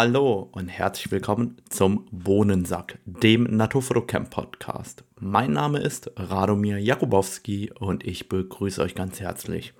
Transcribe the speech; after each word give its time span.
Hallo 0.00 0.48
und 0.52 0.68
herzlich 0.68 1.10
willkommen 1.10 1.56
zum 1.70 2.06
Bohnensack, 2.12 3.00
dem 3.04 3.42
Naturfotocamp 3.42 4.30
Podcast. 4.30 5.02
Mein 5.18 5.54
Name 5.54 5.80
ist 5.80 6.12
Radomir 6.14 6.78
Jakubowski 6.78 7.72
und 7.72 8.06
ich 8.06 8.28
begrüße 8.28 8.80
euch 8.80 8.94
ganz 8.94 9.18
herzlich. 9.18 9.74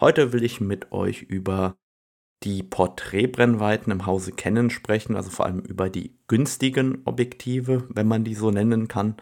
Heute 0.00 0.32
will 0.32 0.42
ich 0.42 0.62
mit 0.62 0.92
euch 0.92 1.20
über 1.20 1.76
die 2.42 2.62
Porträtbrennweiten 2.62 3.92
im 3.92 4.06
Hause 4.06 4.32
Canon 4.32 4.70
sprechen, 4.70 5.14
also 5.14 5.28
vor 5.28 5.44
allem 5.44 5.60
über 5.60 5.90
die 5.90 6.16
günstigen 6.26 7.02
Objektive, 7.04 7.86
wenn 7.90 8.08
man 8.08 8.24
die 8.24 8.34
so 8.34 8.50
nennen 8.50 8.88
kann, 8.88 9.14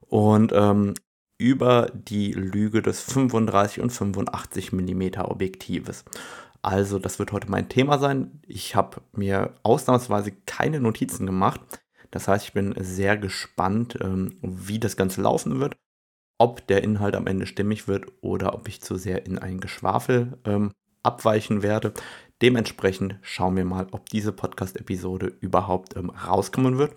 und 0.00 0.50
ähm, 0.52 0.94
über 1.38 1.92
die 1.94 2.32
Lüge 2.32 2.82
des 2.82 3.02
35 3.02 3.84
und 3.84 3.90
85 3.90 4.72
mm 4.72 5.20
Objektives. 5.20 6.04
Also, 6.62 6.98
das 6.98 7.18
wird 7.18 7.32
heute 7.32 7.50
mein 7.50 7.68
Thema 7.68 7.98
sein. 7.98 8.42
Ich 8.46 8.74
habe 8.76 9.00
mir 9.12 9.54
ausnahmsweise 9.62 10.32
keine 10.46 10.80
Notizen 10.80 11.26
gemacht. 11.26 11.60
Das 12.10 12.28
heißt, 12.28 12.44
ich 12.46 12.52
bin 12.52 12.74
sehr 12.78 13.16
gespannt, 13.16 13.98
ähm, 14.00 14.38
wie 14.42 14.78
das 14.78 14.96
Ganze 14.96 15.22
laufen 15.22 15.60
wird, 15.60 15.76
ob 16.38 16.66
der 16.66 16.82
Inhalt 16.82 17.14
am 17.14 17.26
Ende 17.26 17.46
stimmig 17.46 17.88
wird 17.88 18.06
oder 18.20 18.54
ob 18.54 18.68
ich 18.68 18.82
zu 18.82 18.96
sehr 18.96 19.26
in 19.26 19.38
ein 19.38 19.60
Geschwafel 19.60 20.38
ähm, 20.44 20.72
abweichen 21.02 21.62
werde. 21.62 21.94
Dementsprechend 22.42 23.18
schauen 23.22 23.56
wir 23.56 23.64
mal, 23.64 23.86
ob 23.92 24.08
diese 24.08 24.32
Podcast-Episode 24.32 25.26
überhaupt 25.40 25.96
ähm, 25.96 26.10
rauskommen 26.10 26.78
wird. 26.78 26.92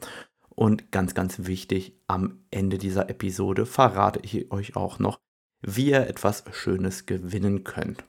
Und 0.49 0.91
ganz, 0.91 1.13
ganz 1.16 1.45
wichtig, 1.45 1.99
am 2.07 2.45
Ende 2.52 2.77
dieser 2.77 3.09
Episode 3.09 3.66
verrate 3.66 4.19
ich 4.23 4.52
euch 4.52 4.75
auch 4.75 4.99
noch, 4.99 5.19
wie 5.61 5.89
ihr 5.89 6.07
etwas 6.07 6.43
Schönes 6.52 7.05
gewinnen 7.05 7.63
könnt. 7.63 8.03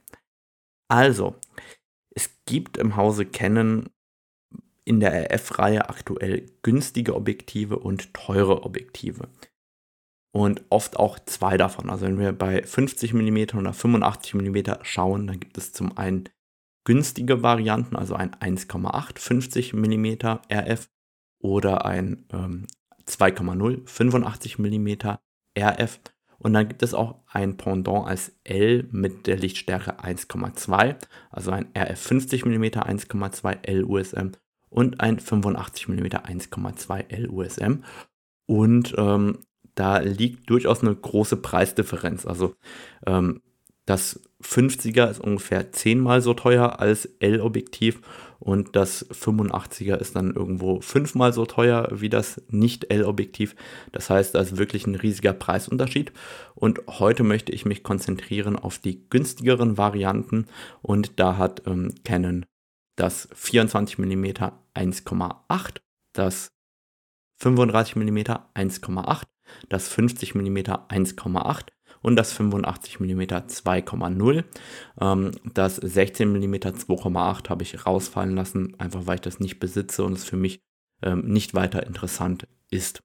Also, 0.88 1.36
es 2.14 2.30
gibt 2.46 2.76
im 2.76 2.96
Hause 2.96 3.26
Canon 3.26 3.88
in 4.84 5.00
der 5.00 5.30
RF-Reihe 5.32 5.88
aktuell 5.88 6.46
günstige 6.62 7.14
Objektive 7.14 7.78
und 7.78 8.12
teure 8.12 8.64
Objektive. 8.64 9.28
Und 10.32 10.64
oft 10.68 10.98
auch 10.98 11.18
zwei 11.20 11.56
davon. 11.56 11.88
Also 11.88 12.06
wenn 12.06 12.18
wir 12.18 12.32
bei 12.32 12.62
50 12.62 13.14
mm 13.14 13.56
oder 13.56 13.72
85 13.72 14.34
mm 14.34 14.82
schauen, 14.82 15.26
dann 15.26 15.40
gibt 15.40 15.56
es 15.56 15.72
zum 15.72 15.96
einen 15.96 16.28
günstige 16.84 17.42
Varianten, 17.42 17.96
also 17.96 18.14
ein 18.14 18.34
1,8 18.34 19.18
50 19.18 19.72
mm 19.72 20.06
RF 20.52 20.90
oder 21.40 21.84
ein 21.84 22.26
ähm, 22.32 22.66
2,0 23.06 23.88
85 23.88 24.58
mm 24.58 25.16
RF 25.58 26.00
und 26.38 26.52
dann 26.52 26.68
gibt 26.68 26.82
es 26.82 26.94
auch 26.94 27.20
ein 27.26 27.56
Pendant 27.56 28.06
als 28.06 28.32
L 28.44 28.88
mit 28.90 29.26
der 29.26 29.36
Lichtstärke 29.36 30.00
1,2, 30.00 30.96
also 31.30 31.50
ein 31.50 31.66
RF 31.76 32.00
50 32.00 32.44
mm 32.44 32.64
1,2 32.64 33.58
L 33.62 33.84
USM 33.84 34.32
und 34.68 35.00
ein 35.00 35.18
85 35.20 35.88
mm 35.88 36.06
1,2 36.06 37.10
L 37.10 37.28
USM. 37.30 37.84
Und 38.46 38.94
ähm, 38.98 39.38
da 39.74 39.98
liegt 39.98 40.50
durchaus 40.50 40.82
eine 40.82 40.94
große 40.94 41.36
Preisdifferenz. 41.36 42.26
Also 42.26 42.54
ähm, 43.06 43.40
das 43.86 44.20
50er 44.42 45.10
ist 45.10 45.20
ungefähr 45.20 45.72
zehnmal 45.72 46.20
so 46.20 46.34
teuer 46.34 46.80
als 46.80 47.06
L-Objektiv 47.20 48.00
und 48.38 48.76
das 48.76 49.08
85er 49.10 49.96
ist 49.96 50.16
dann 50.16 50.34
irgendwo 50.34 50.80
fünfmal 50.80 51.32
so 51.32 51.46
teuer 51.46 51.88
wie 51.92 52.10
das 52.10 52.42
Nicht-L-Objektiv. 52.48 53.56
Das 53.92 54.10
heißt, 54.10 54.34
da 54.34 54.40
ist 54.40 54.58
wirklich 54.58 54.86
ein 54.86 54.96
riesiger 54.96 55.32
Preisunterschied. 55.32 56.12
Und 56.54 56.82
heute 56.86 57.22
möchte 57.22 57.52
ich 57.52 57.64
mich 57.64 57.82
konzentrieren 57.82 58.56
auf 58.56 58.78
die 58.78 59.08
günstigeren 59.08 59.78
Varianten 59.78 60.46
und 60.82 61.18
da 61.18 61.38
hat 61.38 61.62
ähm, 61.66 61.94
Canon 62.04 62.44
das 62.96 63.28
24 63.32 63.98
mm 63.98 64.24
1,8, 64.74 65.80
das 66.12 66.48
35 67.40 67.96
mm 67.96 68.18
1,8, 68.18 69.22
das 69.68 69.88
50 69.88 70.34
mm 70.34 70.58
1,8 70.58 71.66
und 72.04 72.16
das 72.16 72.34
85 72.34 73.00
mm 73.00 73.22
2,0. 73.22 74.44
Ähm, 75.00 75.30
das 75.54 75.76
16 75.76 76.30
mm 76.30 76.54
2,8 76.54 77.48
habe 77.48 77.62
ich 77.62 77.86
rausfallen 77.86 78.36
lassen, 78.36 78.78
einfach 78.78 79.06
weil 79.06 79.16
ich 79.16 79.20
das 79.22 79.40
nicht 79.40 79.58
besitze 79.58 80.04
und 80.04 80.12
es 80.12 80.24
für 80.24 80.36
mich 80.36 80.60
ähm, 81.02 81.22
nicht 81.26 81.54
weiter 81.54 81.86
interessant 81.86 82.46
ist. 82.70 83.02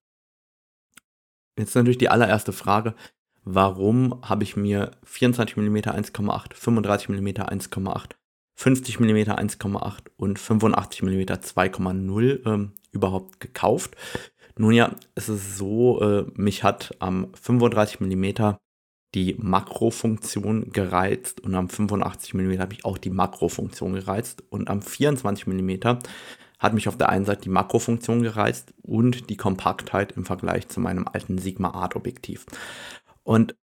Jetzt 1.57 1.75
natürlich 1.75 1.97
die 1.97 2.09
allererste 2.09 2.51
Frage, 2.51 2.93
warum 3.45 4.19
habe 4.21 4.43
ich 4.43 4.57
mir 4.57 4.91
24 5.05 5.55
mm 5.55 5.77
1,8, 5.77 6.53
35 6.55 7.09
mm 7.09 7.27
1,8, 7.27 8.09
50 8.55 8.99
mm 8.99 9.15
1,8 9.31 9.97
und 10.17 10.39
85 10.39 11.03
mm 11.03 11.21
2,0 11.21 12.45
ähm, 12.45 12.73
überhaupt 12.91 13.39
gekauft? 13.39 13.95
Nun 14.57 14.73
ja, 14.73 14.93
es 15.15 15.29
ist 15.29 15.55
so, 15.57 16.01
äh, 16.01 16.25
mich 16.33 16.65
hat 16.65 16.93
am 16.99 17.31
35 17.33 18.01
mm 18.01 18.57
die 19.15 19.35
Makrofunktion 19.39 20.71
gereizt 20.71 21.41
und 21.41 21.55
am 21.55 21.69
85 21.69 22.33
mm 22.35 22.59
habe 22.59 22.73
ich 22.73 22.85
auch 22.85 22.97
die 22.97 23.09
Makrofunktion 23.09 23.93
gereizt 23.93 24.43
und 24.49 24.69
am 24.69 24.81
24 24.81 25.47
mm 25.47 25.97
hat 26.59 26.73
mich 26.73 26.87
auf 26.87 26.97
der 26.97 27.09
einen 27.09 27.25
Seite 27.25 27.43
die 27.43 27.49
Makrofunktion 27.49 28.21
gereizt 28.21 28.73
und 28.83 29.29
die 29.29 29.37
Kompaktheit 29.37 30.11
im 30.11 30.25
Vergleich 30.25 30.67
zu 30.67 30.79
meinem 30.79 31.07
alten 31.07 31.37
Sigma 31.37 31.71
Art 31.71 31.95
Objektiv. 31.95 32.45
Und 33.23 33.55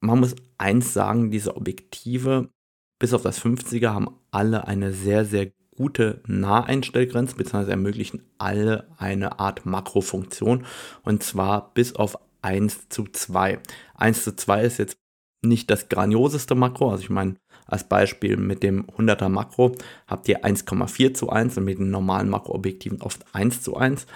man 0.00 0.20
muss 0.20 0.36
eins 0.58 0.92
sagen, 0.92 1.30
diese 1.30 1.56
Objektive 1.56 2.50
bis 2.98 3.14
auf 3.14 3.22
das 3.22 3.40
50er 3.42 3.90
haben 3.90 4.10
alle 4.30 4.68
eine 4.68 4.92
sehr, 4.92 5.24
sehr 5.24 5.52
gute 5.74 6.22
Naheinstellgrenze, 6.26 7.34
beziehungsweise 7.34 7.72
ermöglichen 7.72 8.22
alle 8.38 8.88
eine 8.98 9.40
Art 9.40 9.66
Makrofunktion. 9.66 10.66
Und 11.02 11.22
zwar 11.22 11.72
bis 11.74 11.94
auf 11.96 12.18
1 12.42 12.88
zu 12.90 13.04
2. 13.04 13.60
1 14.02 14.24
zu 14.24 14.36
2 14.36 14.62
ist 14.64 14.78
jetzt 14.78 14.98
nicht 15.44 15.70
das 15.70 15.88
grandioseste 15.88 16.54
Makro. 16.54 16.90
Also 16.90 17.02
ich 17.04 17.10
meine, 17.10 17.36
als 17.66 17.88
Beispiel 17.88 18.36
mit 18.36 18.62
dem 18.62 18.86
100er 18.86 19.28
Makro 19.28 19.74
habt 20.06 20.28
ihr 20.28 20.44
1,4 20.44 21.14
zu 21.14 21.30
1 21.30 21.56
und 21.58 21.64
mit 21.64 21.78
den 21.78 21.90
normalen 21.90 22.28
Makroobjektiven 22.28 23.02
oft 23.02 23.24
1 23.32 23.62
zu 23.62 23.76
1. 23.76 24.06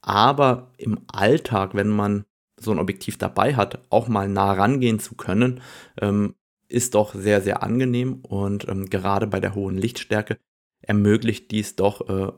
Aber 0.00 0.72
im 0.78 1.00
Alltag, 1.06 1.74
wenn 1.74 1.88
man 1.88 2.24
so 2.58 2.70
ein 2.70 2.78
Objektiv 2.78 3.18
dabei 3.18 3.54
hat, 3.54 3.80
auch 3.90 4.08
mal 4.08 4.28
nah 4.28 4.52
rangehen 4.52 4.98
zu 4.98 5.14
können, 5.14 5.60
ähm, 6.00 6.34
ist 6.68 6.94
doch 6.94 7.14
sehr, 7.14 7.42
sehr 7.42 7.62
angenehm 7.62 8.20
und 8.22 8.68
ähm, 8.68 8.86
gerade 8.90 9.26
bei 9.26 9.40
der 9.40 9.54
hohen 9.54 9.76
Lichtstärke 9.76 10.38
ermöglicht 10.80 11.50
dies 11.50 11.76
doch 11.76 12.08
äh, 12.08 12.32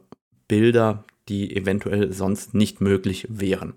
Bilder, 0.48 1.04
die 1.28 1.54
eventuell 1.54 2.12
sonst 2.12 2.54
nicht 2.54 2.80
möglich 2.80 3.26
wären. 3.28 3.74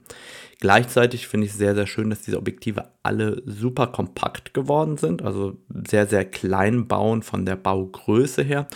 Gleichzeitig 0.60 1.28
finde 1.28 1.48
ich 1.48 1.54
sehr, 1.54 1.76
sehr 1.76 1.88
schön, 1.88 2.10
dass 2.10 2.22
diese 2.22 2.38
Objektive 2.38 2.90
alle 3.04 3.42
super 3.46 3.88
kompakt 3.88 4.54
geworden 4.54 4.98
sind, 4.98 5.24
also 5.24 5.58
sehr, 5.88 6.08
sehr 6.08 6.24
klein 6.26 6.88
bauen 6.88 7.24
von 7.24 7.46
der 7.46 7.56
Baugröße 7.56 8.44
her. 8.44 8.68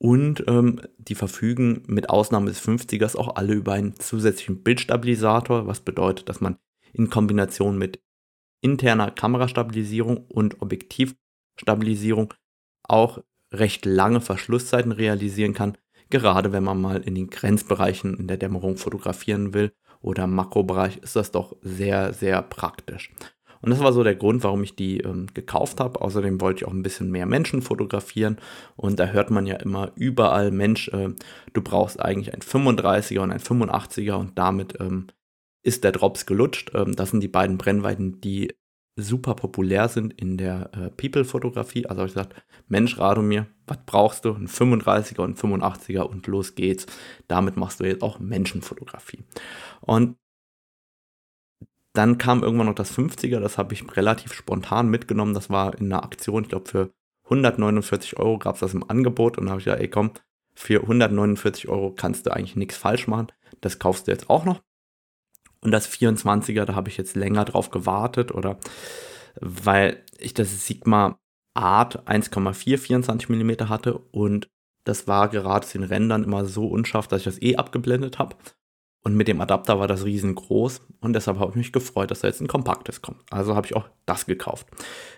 Und 0.00 0.44
ähm, 0.46 0.80
die 0.96 1.16
verfügen 1.16 1.82
mit 1.88 2.08
Ausnahme 2.08 2.46
des 2.46 2.62
50ers 2.62 3.16
auch 3.16 3.34
alle 3.34 3.54
über 3.54 3.72
einen 3.72 3.98
zusätzlichen 3.98 4.62
Bildstabilisator, 4.62 5.66
was 5.66 5.80
bedeutet, 5.80 6.28
dass 6.28 6.40
man 6.40 6.56
in 6.92 7.10
Kombination 7.10 7.76
mit 7.78 8.00
interner 8.60 9.10
Kamerastabilisierung 9.10 10.18
und 10.28 10.62
Objektivstabilisierung 10.62 12.32
auch 12.84 13.22
recht 13.52 13.86
lange 13.86 14.20
Verschlusszeiten 14.20 14.92
realisieren 14.92 15.54
kann, 15.54 15.76
Gerade 16.10 16.52
wenn 16.52 16.64
man 16.64 16.80
mal 16.80 17.00
in 17.02 17.14
den 17.14 17.30
Grenzbereichen 17.30 18.14
in 18.18 18.28
der 18.28 18.36
Dämmerung 18.36 18.76
fotografieren 18.76 19.54
will 19.54 19.72
oder 20.00 20.24
im 20.24 20.34
Makrobereich, 20.34 20.98
ist 20.98 21.16
das 21.16 21.30
doch 21.30 21.56
sehr, 21.60 22.12
sehr 22.12 22.42
praktisch. 22.42 23.12
Und 23.60 23.70
das 23.70 23.80
war 23.80 23.92
so 23.92 24.04
der 24.04 24.14
Grund, 24.14 24.44
warum 24.44 24.62
ich 24.62 24.76
die 24.76 25.00
ähm, 25.00 25.26
gekauft 25.34 25.80
habe. 25.80 26.00
Außerdem 26.00 26.40
wollte 26.40 26.58
ich 26.58 26.68
auch 26.68 26.72
ein 26.72 26.82
bisschen 26.82 27.10
mehr 27.10 27.26
Menschen 27.26 27.62
fotografieren. 27.62 28.38
Und 28.76 28.98
da 29.00 29.06
hört 29.06 29.30
man 29.30 29.46
ja 29.46 29.56
immer 29.56 29.90
überall, 29.96 30.50
Mensch, 30.50 30.88
äh, 30.88 31.08
du 31.52 31.62
brauchst 31.62 32.00
eigentlich 32.00 32.32
ein 32.34 32.40
35er 32.40 33.20
und 33.20 33.32
ein 33.32 33.40
85er 33.40 34.14
und 34.14 34.38
damit 34.38 34.78
ähm, 34.80 35.08
ist 35.62 35.84
der 35.84 35.92
Drops 35.92 36.26
gelutscht. 36.26 36.70
Ähm, 36.74 36.94
das 36.94 37.10
sind 37.10 37.20
die 37.20 37.28
beiden 37.28 37.58
Brennweiten, 37.58 38.20
die 38.20 38.54
super 38.98 39.34
populär 39.34 39.88
sind 39.88 40.12
in 40.20 40.36
der 40.36 40.70
äh, 40.74 40.90
People-Fotografie. 40.90 41.86
Also 41.86 42.00
habe 42.00 42.08
ich 42.08 42.14
gesagt, 42.14 42.34
Mensch, 42.66 42.98
Radomir, 42.98 43.46
was 43.66 43.78
brauchst 43.86 44.24
du? 44.24 44.34
Ein 44.34 44.48
35er 44.48 45.20
und 45.20 45.42
ein 45.42 45.60
85er 45.60 46.00
und 46.00 46.26
los 46.26 46.54
geht's. 46.54 46.86
Damit 47.28 47.56
machst 47.56 47.80
du 47.80 47.84
jetzt 47.84 48.02
auch 48.02 48.18
Menschenfotografie. 48.18 49.24
Und 49.80 50.16
dann 51.92 52.18
kam 52.18 52.42
irgendwann 52.42 52.66
noch 52.66 52.74
das 52.74 52.96
50er, 52.96 53.40
das 53.40 53.58
habe 53.58 53.74
ich 53.74 53.96
relativ 53.96 54.32
spontan 54.32 54.88
mitgenommen. 54.88 55.34
Das 55.34 55.50
war 55.50 55.76
in 55.78 55.86
einer 55.86 56.04
Aktion, 56.04 56.42
ich 56.42 56.48
glaube 56.48 56.68
für 56.68 56.90
149 57.24 58.18
Euro 58.18 58.38
gab 58.38 58.54
es 58.54 58.60
das 58.60 58.74
im 58.74 58.88
Angebot 58.88 59.38
und 59.38 59.46
da 59.46 59.50
habe 59.50 59.60
ich 59.60 59.64
gesagt, 59.64 59.82
ey 59.82 59.88
komm, 59.88 60.12
für 60.54 60.82
149 60.82 61.68
Euro 61.68 61.92
kannst 61.92 62.26
du 62.26 62.32
eigentlich 62.32 62.56
nichts 62.56 62.76
falsch 62.76 63.06
machen. 63.06 63.28
Das 63.60 63.78
kaufst 63.78 64.06
du 64.06 64.12
jetzt 64.12 64.30
auch 64.30 64.44
noch. 64.44 64.62
Und 65.60 65.72
das 65.72 65.88
24er, 65.88 66.64
da 66.64 66.74
habe 66.74 66.88
ich 66.88 66.96
jetzt 66.96 67.16
länger 67.16 67.44
drauf 67.44 67.70
gewartet 67.70 68.32
oder 68.32 68.58
weil 69.40 70.02
ich 70.18 70.34
das 70.34 70.66
Sigma 70.66 71.18
Art 71.54 72.08
1,4 72.08 72.78
24 72.78 73.28
mm 73.28 73.68
hatte 73.68 73.98
und 73.98 74.48
Das 74.84 75.06
war 75.06 75.28
gerade 75.28 75.66
den 75.68 75.82
Rändern 75.82 76.24
immer 76.24 76.46
so 76.46 76.66
unscharf, 76.66 77.08
dass 77.08 77.20
ich 77.20 77.24
das 77.24 77.42
eh 77.42 77.56
abgeblendet 77.56 78.18
habe. 78.18 78.36
Und 79.04 79.16
mit 79.16 79.28
dem 79.28 79.40
Adapter 79.40 79.78
war 79.78 79.86
das 79.86 80.04
riesengroß 80.04 80.80
und 81.00 81.12
deshalb 81.12 81.38
habe 81.38 81.50
ich 81.50 81.56
mich 81.56 81.72
gefreut, 81.72 82.10
dass 82.10 82.20
da 82.20 82.28
jetzt 82.28 82.40
ein 82.40 82.48
kompaktes 82.48 83.02
kommt. 83.02 83.20
Also 83.30 83.54
habe 83.54 83.66
ich 83.66 83.76
auch 83.76 83.88
das 84.06 84.26
gekauft. 84.26 84.66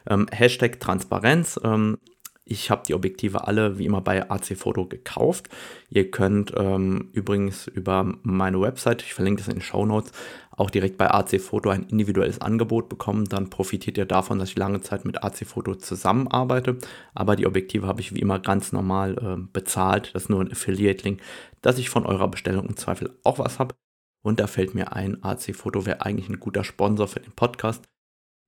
Ähm, 0.09 0.27
Hashtag 0.33 0.81
Transparenz. 0.81 1.59
Ähm, 1.63 1.99
ich 2.45 2.71
habe 2.71 2.83
die 2.87 2.95
Objektive 2.95 3.47
alle 3.47 3.79
wie 3.79 3.87
immer 3.87 4.01
bei 4.01 4.29
AC 4.29 4.57
Photo 4.57 4.87
gekauft. 4.87 5.49
Ihr 5.89 6.11
könnt 6.11 6.53
ähm, 6.57 7.11
übrigens 7.13 7.67
über 7.69 8.15
meine 8.23 8.61
Website, 8.61 9.03
ich 9.03 9.15
verlinke 9.15 9.43
das 9.43 9.49
in 9.49 9.57
den 9.57 9.63
Show 9.63 9.87
Notes, 9.87 10.13
auch 10.51 10.71
direkt 10.71 10.99
bei 10.99 11.11
AC 11.11 11.41
Photo 11.41 11.71
ein 11.71 11.85
individuelles 11.85 12.41
Angebot 12.41 12.89
bekommen. 12.89 13.27
Dann 13.27 13.51
profitiert 13.51 13.97
ihr 13.99 14.05
davon, 14.05 14.39
dass 14.39 14.51
ich 14.51 14.59
lange 14.59 14.81
Zeit 14.81 15.05
mit 15.05 15.23
AC 15.23 15.47
Photo 15.47 15.75
zusammenarbeite. 15.75 16.79
Aber 17.15 17.37
die 17.37 17.47
Objektive 17.47 17.87
habe 17.87 18.01
ich 18.01 18.15
wie 18.15 18.21
immer 18.21 18.39
ganz 18.39 18.73
normal 18.73 19.17
äh, 19.19 19.49
bezahlt. 19.53 20.15
Das 20.15 20.25
ist 20.25 20.29
nur 20.29 20.41
ein 20.41 20.53
Affiliate-Link, 20.53 21.21
dass 21.63 21.79
ich 21.79 21.89
von 21.89 22.05
eurer 22.05 22.29
Bestellung 22.29 22.67
im 22.67 22.77
Zweifel 22.77 23.17
auch 23.25 23.39
was 23.39 23.59
habe. 23.59 23.75
Und 24.23 24.41
da 24.41 24.47
fällt 24.47 24.75
mir 24.75 24.93
ein, 24.93 25.23
AC 25.23 25.55
Photo 25.55 25.87
wäre 25.87 26.03
eigentlich 26.03 26.29
ein 26.29 26.41
guter 26.41 26.65
Sponsor 26.65 27.09
für 27.09 27.21
den 27.21 27.33
Podcast. 27.33 27.85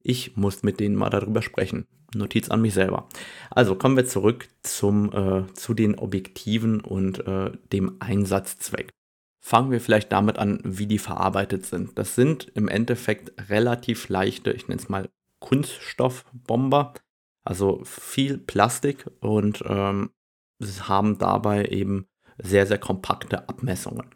Ich 0.03 0.37
muss 0.37 0.63
mit 0.63 0.81
denen 0.81 0.97
mal 0.97 1.11
darüber 1.11 1.43
sprechen. 1.43 1.87
Notiz 2.15 2.51
an 2.51 2.61
mich 2.61 2.75
selber. 2.75 3.09
Also 3.51 3.75
kommen 3.75 3.97
wir 3.97 4.07
zurück 4.07 4.49
zum, 4.63 5.13
äh, 5.13 5.53
zu 5.55 5.75
den 5.75 5.99
Objektiven 5.99 6.81
und 6.81 7.27
äh, 7.27 7.53
dem 7.73 7.97
Einsatzzweck. 8.01 8.91
Fangen 9.41 9.71
wir 9.71 9.81
vielleicht 9.81 10.13
damit 10.13 10.39
an, 10.39 10.61
wie 10.65 10.87
die 10.87 10.99
verarbeitet 10.99 11.67
sind. 11.67 11.99
Das 11.99 12.15
sind 12.15 12.51
im 12.55 12.69
Endeffekt 12.69 13.33
relativ 13.51 14.09
leichte, 14.09 14.53
ich 14.53 14.69
nenne 14.69 14.81
es 14.81 14.89
mal 14.89 15.09
Kunststoffbomber, 15.41 16.95
also 17.45 17.81
viel 17.85 18.39
Plastik 18.39 19.11
und 19.21 19.65
ähm, 19.67 20.11
haben 20.83 21.19
dabei 21.19 21.65
eben 21.67 22.07
sehr, 22.39 22.67
sehr 22.67 22.79
kompakte 22.79 23.49
Abmessungen. 23.49 24.09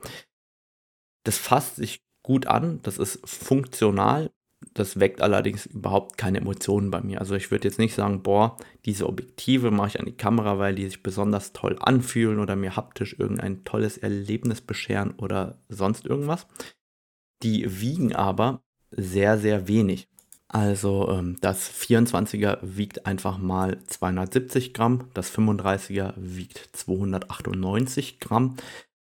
Das 1.24 1.38
fasst 1.38 1.76
sich 1.76 2.04
gut 2.22 2.46
an, 2.46 2.80
das 2.82 2.98
ist 2.98 3.28
funktional, 3.28 4.30
das 4.78 5.00
weckt 5.00 5.22
allerdings 5.22 5.66
überhaupt 5.66 6.18
keine 6.18 6.38
Emotionen 6.38 6.90
bei 6.90 7.00
mir. 7.00 7.20
Also 7.20 7.34
ich 7.34 7.50
würde 7.50 7.66
jetzt 7.66 7.78
nicht 7.78 7.94
sagen, 7.94 8.22
boah, 8.22 8.56
diese 8.84 9.06
Objektive 9.06 9.70
mache 9.70 9.88
ich 9.88 10.00
an 10.00 10.06
die 10.06 10.16
Kamera, 10.16 10.58
weil 10.58 10.74
die 10.74 10.84
sich 10.84 11.02
besonders 11.02 11.52
toll 11.52 11.76
anfühlen 11.80 12.38
oder 12.38 12.56
mir 12.56 12.76
haptisch 12.76 13.16
irgendein 13.18 13.64
tolles 13.64 13.96
Erlebnis 13.96 14.60
bescheren 14.60 15.14
oder 15.16 15.58
sonst 15.68 16.06
irgendwas. 16.06 16.46
Die 17.42 17.80
wiegen 17.80 18.14
aber 18.14 18.62
sehr, 18.90 19.38
sehr 19.38 19.66
wenig. 19.66 20.08
Also 20.48 21.08
ähm, 21.10 21.38
das 21.40 21.70
24er 21.70 22.58
wiegt 22.62 23.06
einfach 23.06 23.38
mal 23.38 23.82
270 23.84 24.74
Gramm, 24.74 25.08
das 25.14 25.32
35er 25.32 26.12
wiegt 26.16 26.68
298 26.72 28.20
Gramm, 28.20 28.56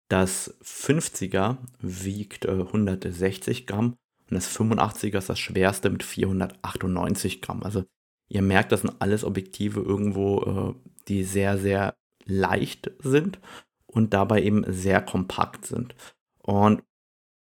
das 0.08 0.56
50er 0.64 1.58
wiegt 1.82 2.46
äh, 2.46 2.52
160 2.52 3.68
Gramm 3.68 3.98
und 4.30 4.36
das 4.36 4.50
85er 4.50 5.18
ist 5.18 5.30
das 5.30 5.40
schwerste 5.40 5.90
mit 5.90 6.04
498 6.04 7.42
Gramm. 7.42 7.64
Also 7.64 7.86
ihr 8.28 8.42
merkt, 8.42 8.72
das 8.72 8.82
sind 8.82 8.96
alles 9.00 9.24
Objektive 9.24 9.80
irgendwo, 9.80 10.42
äh, 10.42 10.90
die 11.08 11.24
sehr, 11.24 11.58
sehr 11.58 11.96
leicht 12.26 12.92
sind 13.00 13.40
und 13.86 14.14
dabei 14.14 14.44
eben 14.44 14.66
sehr 14.68 15.02
kompakt 15.02 15.66
sind. 15.66 15.96
Und 16.40 16.84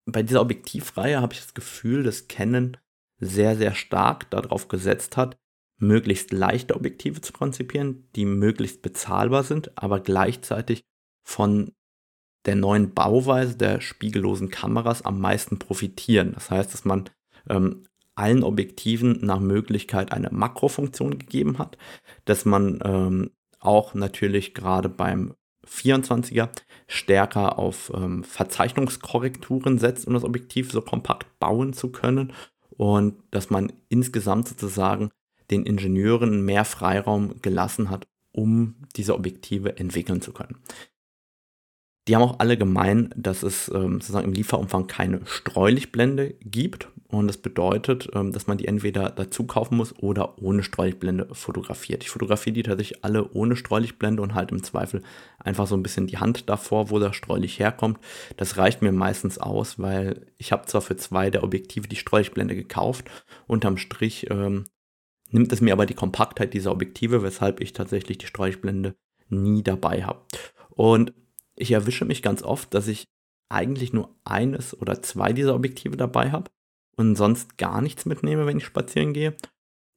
bei 0.06 0.22
dieser 0.22 0.42
Objektivreihe 0.42 1.22
habe 1.22 1.34
ich 1.34 1.42
das 1.42 1.54
Gefühl, 1.54 2.04
dass 2.04 2.28
Canon 2.28 2.78
sehr, 3.18 3.56
sehr 3.56 3.74
stark 3.74 4.30
darauf 4.30 4.68
gesetzt 4.68 5.18
hat, 5.18 5.38
möglichst 5.78 6.32
leichte 6.32 6.76
Objektive 6.76 7.22
zu 7.22 7.34
konzipieren, 7.34 8.08
die 8.16 8.26
möglichst 8.26 8.82
bezahlbar 8.82 9.44
sind, 9.44 9.78
aber 9.78 10.00
gleichzeitig 10.00 10.84
von 11.24 11.75
der 12.46 12.56
neuen 12.56 12.94
Bauweise 12.94 13.58
der 13.58 13.82
spiegellosen 13.82 14.50
Kameras 14.50 15.04
am 15.04 15.20
meisten 15.20 15.60
profitieren. 15.60 16.34
Das 16.34 16.52
heißt, 16.52 16.74
dass 16.74 16.86
man 16.86 17.10
ähm, 17.50 17.84
allen 18.16 18.44
Objektiven 18.44 19.20
nach 19.22 19.40
Möglichkeit 19.40 20.12
eine 20.12 20.30
Makrofunktion 20.32 21.20
gegeben 21.20 21.58
hat, 21.58 21.78
dass 22.26 22.46
man 22.46 22.80
ähm, 22.84 23.32
auch 23.60 23.94
natürlich 23.94 24.54
gerade 24.54 24.90
beim 24.90 25.34
24er 25.68 26.50
stärker 26.88 27.58
auf 27.58 27.92
ähm, 27.94 28.24
Verzeichnungskorrekturen 28.24 29.80
setzt, 29.80 30.08
um 30.08 30.14
das 30.14 30.24
Objektiv 30.24 30.72
so 30.72 30.82
kompakt 30.82 31.40
bauen 31.40 31.74
zu 31.74 31.92
können 31.92 32.34
und 32.70 33.16
dass 33.32 33.50
man 33.50 33.74
insgesamt 33.90 34.48
sozusagen 34.48 35.10
den 35.52 35.66
Ingenieuren 35.66 36.44
mehr 36.44 36.66
Freiraum 36.66 37.42
gelassen 37.42 37.90
hat, 37.90 38.08
um 38.32 38.76
diese 38.96 39.16
Objektive 39.16 39.78
entwickeln 39.78 40.22
zu 40.22 40.34
können. 40.34 40.58
Die 42.08 42.16
haben 42.16 42.22
auch 42.22 42.40
alle 42.40 42.56
gemein, 42.58 43.10
dass 43.16 43.42
es 43.42 43.68
ähm, 43.70 44.00
sozusagen 44.00 44.28
im 44.28 44.34
Lieferumfang 44.34 44.86
keine 44.86 45.22
Streulichtblende 45.26 46.36
gibt. 46.42 46.88
Und 47.08 47.28
das 47.28 47.38
bedeutet, 47.38 48.10
ähm, 48.14 48.32
dass 48.32 48.46
man 48.46 48.58
die 48.58 48.68
entweder 48.68 49.10
dazu 49.10 49.46
kaufen 49.46 49.78
muss 49.78 49.98
oder 49.98 50.40
ohne 50.40 50.62
Streulichtblende 50.62 51.30
fotografiert. 51.32 52.04
Ich 52.04 52.12
fotografiere 52.12 52.54
die 52.54 52.64
tatsächlich 52.64 53.04
alle 53.04 53.32
ohne 53.32 53.56
Streulichtblende 53.56 54.22
und 54.22 54.36
halt 54.36 54.52
im 54.52 54.62
Zweifel 54.62 55.02
einfach 55.40 55.66
so 55.66 55.76
ein 55.76 55.82
bisschen 55.82 56.06
die 56.06 56.20
Hand 56.20 56.48
davor, 56.50 56.92
wo 56.92 57.00
das 57.00 57.16
Streulicht 57.16 57.58
herkommt. 57.58 58.00
Das 58.38 58.58
reicht 58.58 58.84
mir 58.84 58.92
meistens 58.92 59.40
aus, 59.40 59.80
weil 59.80 60.28
ich 60.38 60.52
habe 60.52 60.66
zwar 60.66 60.82
für 60.82 60.98
zwei 60.98 61.32
der 61.32 61.44
Objektive 61.44 61.88
die 61.88 61.96
Streulichtblende 61.96 62.56
gekauft. 62.56 63.10
Unterm 63.48 63.78
Strich 63.78 64.28
ähm, 64.30 64.66
nimmt 65.32 65.52
es 65.52 65.62
mir 65.62 65.74
aber 65.74 65.88
die 65.88 65.96
Kompaktheit 65.96 66.54
dieser 66.54 66.72
Objektive, 66.72 67.24
weshalb 67.24 67.62
ich 67.62 67.74
tatsächlich 67.74 68.20
die 68.20 68.28
Streulichtblende 68.28 68.96
nie 69.30 69.64
dabei 69.64 70.04
habe. 70.04 70.22
Und 70.70 71.14
ich 71.56 71.72
erwische 71.72 72.06
mich 72.06 72.22
ganz 72.22 72.44
oft, 72.44 72.74
dass 72.74 72.88
ich 72.88 73.06
eigentlich 73.50 73.94
nur 73.94 74.16
eines 74.24 74.80
oder 74.80 75.02
zwei 75.02 75.34
dieser 75.34 75.56
Objektive 75.56 75.98
dabei 75.98 76.32
habe 76.32 76.52
und 76.98 77.16
sonst 77.16 77.58
gar 77.58 77.82
nichts 77.82 78.06
mitnehme, 78.06 78.46
wenn 78.46 78.58
ich 78.58 78.66
spazieren 78.66 79.14
gehe. 79.14 79.36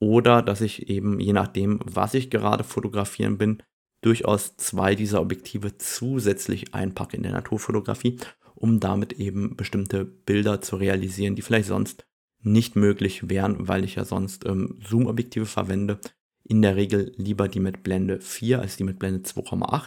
Oder 0.01 0.43
dass 0.43 0.61
ich 0.61 0.89
eben, 0.89 1.19
je 1.19 1.33
nachdem, 1.33 1.81
was 1.85 2.15
ich 2.15 2.31
gerade 2.31 2.63
fotografieren 2.63 3.39
bin, 3.39 3.63
durchaus 4.01 4.57
zwei 4.57 4.95
dieser 4.95 5.21
Objektive 5.21 5.77
zusätzlich 5.79 6.75
einpacke 6.75 7.17
in 7.17 7.25
der 7.25 7.33
Naturfotografie, 7.33 8.19
um 8.55 8.79
damit 8.79 9.15
eben 9.15 9.57
bestimmte 9.57 10.05
Bilder 10.05 10.61
zu 10.61 10.77
realisieren, 10.77 11.35
die 11.35 11.43
vielleicht 11.43 11.69
sonst 11.69 12.07
nicht 12.41 12.77
möglich 12.77 13.29
wären, 13.29 13.67
weil 13.67 13.85
ich 13.85 13.97
ja 13.97 14.05
sonst 14.05 14.47
ähm, 14.47 14.79
Zoom-Objektive 14.87 15.47
verwende. 15.47 15.99
In 16.45 16.63
der 16.63 16.77
Regel 16.77 17.13
lieber 17.17 17.49
die 17.49 17.61
mit 17.61 17.83
Blende 17.83 18.21
4 18.21 18.61
als 18.61 18.77
die 18.77 18.85
mit 18.85 19.01
Blende 19.01 19.21
2,8 19.29 19.87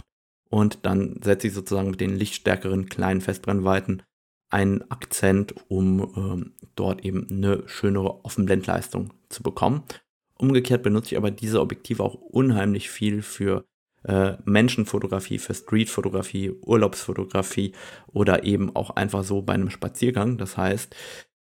und 0.51 0.85
dann 0.85 1.19
setze 1.23 1.47
ich 1.47 1.53
sozusagen 1.53 1.89
mit 1.89 2.01
den 2.01 2.15
lichtstärkeren 2.15 2.89
kleinen 2.89 3.21
Festbrennweiten 3.21 4.03
einen 4.49 4.81
Akzent, 4.91 5.55
um 5.69 6.13
ähm, 6.15 6.53
dort 6.75 7.05
eben 7.05 7.25
eine 7.31 7.63
schönere 7.67 8.25
Offenblendleistung 8.25 9.13
zu 9.29 9.43
bekommen. 9.43 9.83
Umgekehrt 10.37 10.83
benutze 10.83 11.13
ich 11.13 11.17
aber 11.17 11.31
diese 11.31 11.61
Objektive 11.61 12.03
auch 12.03 12.15
unheimlich 12.15 12.89
viel 12.89 13.21
für 13.21 13.63
äh, 14.03 14.33
Menschenfotografie, 14.43 15.39
für 15.39 15.53
Streetfotografie, 15.53 16.51
Urlaubsfotografie 16.65 17.71
oder 18.07 18.43
eben 18.43 18.75
auch 18.75 18.89
einfach 18.89 19.23
so 19.23 19.41
bei 19.41 19.53
einem 19.53 19.69
Spaziergang. 19.69 20.37
Das 20.37 20.57
heißt, 20.57 20.93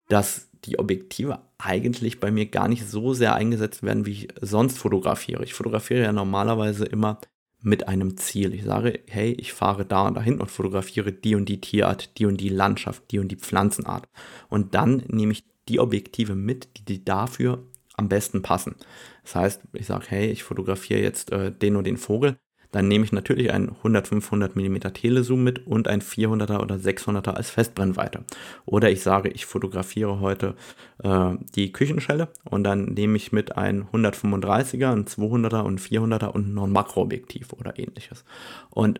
dass 0.07 0.51
die 0.65 0.77
Objektive 0.77 1.39
eigentlich 1.57 2.19
bei 2.19 2.29
mir 2.29 2.45
gar 2.45 2.67
nicht 2.67 2.87
so 2.87 3.15
sehr 3.15 3.33
eingesetzt 3.33 3.81
werden, 3.81 4.05
wie 4.05 4.11
ich 4.11 4.27
sonst 4.39 4.77
fotografiere. 4.77 5.43
Ich 5.43 5.55
fotografiere 5.55 6.03
ja 6.03 6.13
normalerweise 6.13 6.85
immer 6.85 7.19
mit 7.63 7.87
einem 7.87 8.17
Ziel. 8.17 8.53
Ich 8.53 8.63
sage, 8.63 8.99
hey, 9.07 9.31
ich 9.31 9.53
fahre 9.53 9.85
da 9.85 10.07
und 10.07 10.15
dahin 10.15 10.39
und 10.39 10.51
fotografiere 10.51 11.11
die 11.11 11.35
und 11.35 11.47
die 11.47 11.61
Tierart, 11.61 12.17
die 12.19 12.25
und 12.25 12.37
die 12.37 12.49
Landschaft, 12.49 13.03
die 13.09 13.19
und 13.19 13.29
die 13.29 13.37
Pflanzenart. 13.37 14.07
Und 14.49 14.75
dann 14.75 15.03
nehme 15.07 15.31
ich 15.31 15.45
die 15.69 15.79
Objektive 15.79 16.35
mit, 16.35 16.87
die, 16.87 17.03
dafür 17.03 17.65
am 17.95 18.09
besten 18.09 18.41
passen. 18.41 18.75
Das 19.23 19.35
heißt, 19.35 19.61
ich 19.73 19.85
sage, 19.85 20.05
hey, 20.09 20.29
ich 20.29 20.43
fotografiere 20.43 20.99
jetzt 20.99 21.31
äh, 21.31 21.51
den 21.51 21.77
und 21.77 21.85
den 21.85 21.97
Vogel 21.97 22.37
dann 22.73 22.87
nehme 22.87 23.05
ich 23.05 23.11
natürlich 23.11 23.53
einen 23.53 23.69
100-500 23.83 24.51
mm 24.55 24.93
Telezoom 24.93 25.43
mit 25.43 25.65
und 25.65 25.87
ein 25.87 26.01
400er 26.01 26.59
oder 26.59 26.75
600er 26.75 27.29
als 27.29 27.51
Festbrennweite. 27.51 28.25
Oder 28.65 28.91
ich 28.91 29.01
sage, 29.03 29.29
ich 29.29 29.45
fotografiere 29.45 30.19
heute 30.19 30.55
äh, 31.03 31.35
die 31.55 31.71
Küchenschelle 31.71 32.29
und 32.49 32.63
dann 32.63 32.85
nehme 32.85 33.15
ich 33.15 33.31
mit 33.31 33.55
ein 33.55 33.85
135er, 33.85 34.91
ein 34.91 35.05
200er 35.05 35.61
und 35.61 35.79
400er 35.79 36.27
und 36.27 36.53
noch 36.53 36.63
ein 36.63 36.71
Makroobjektiv 36.71 37.53
oder 37.53 37.77
ähnliches. 37.77 38.25
Und 38.71 38.99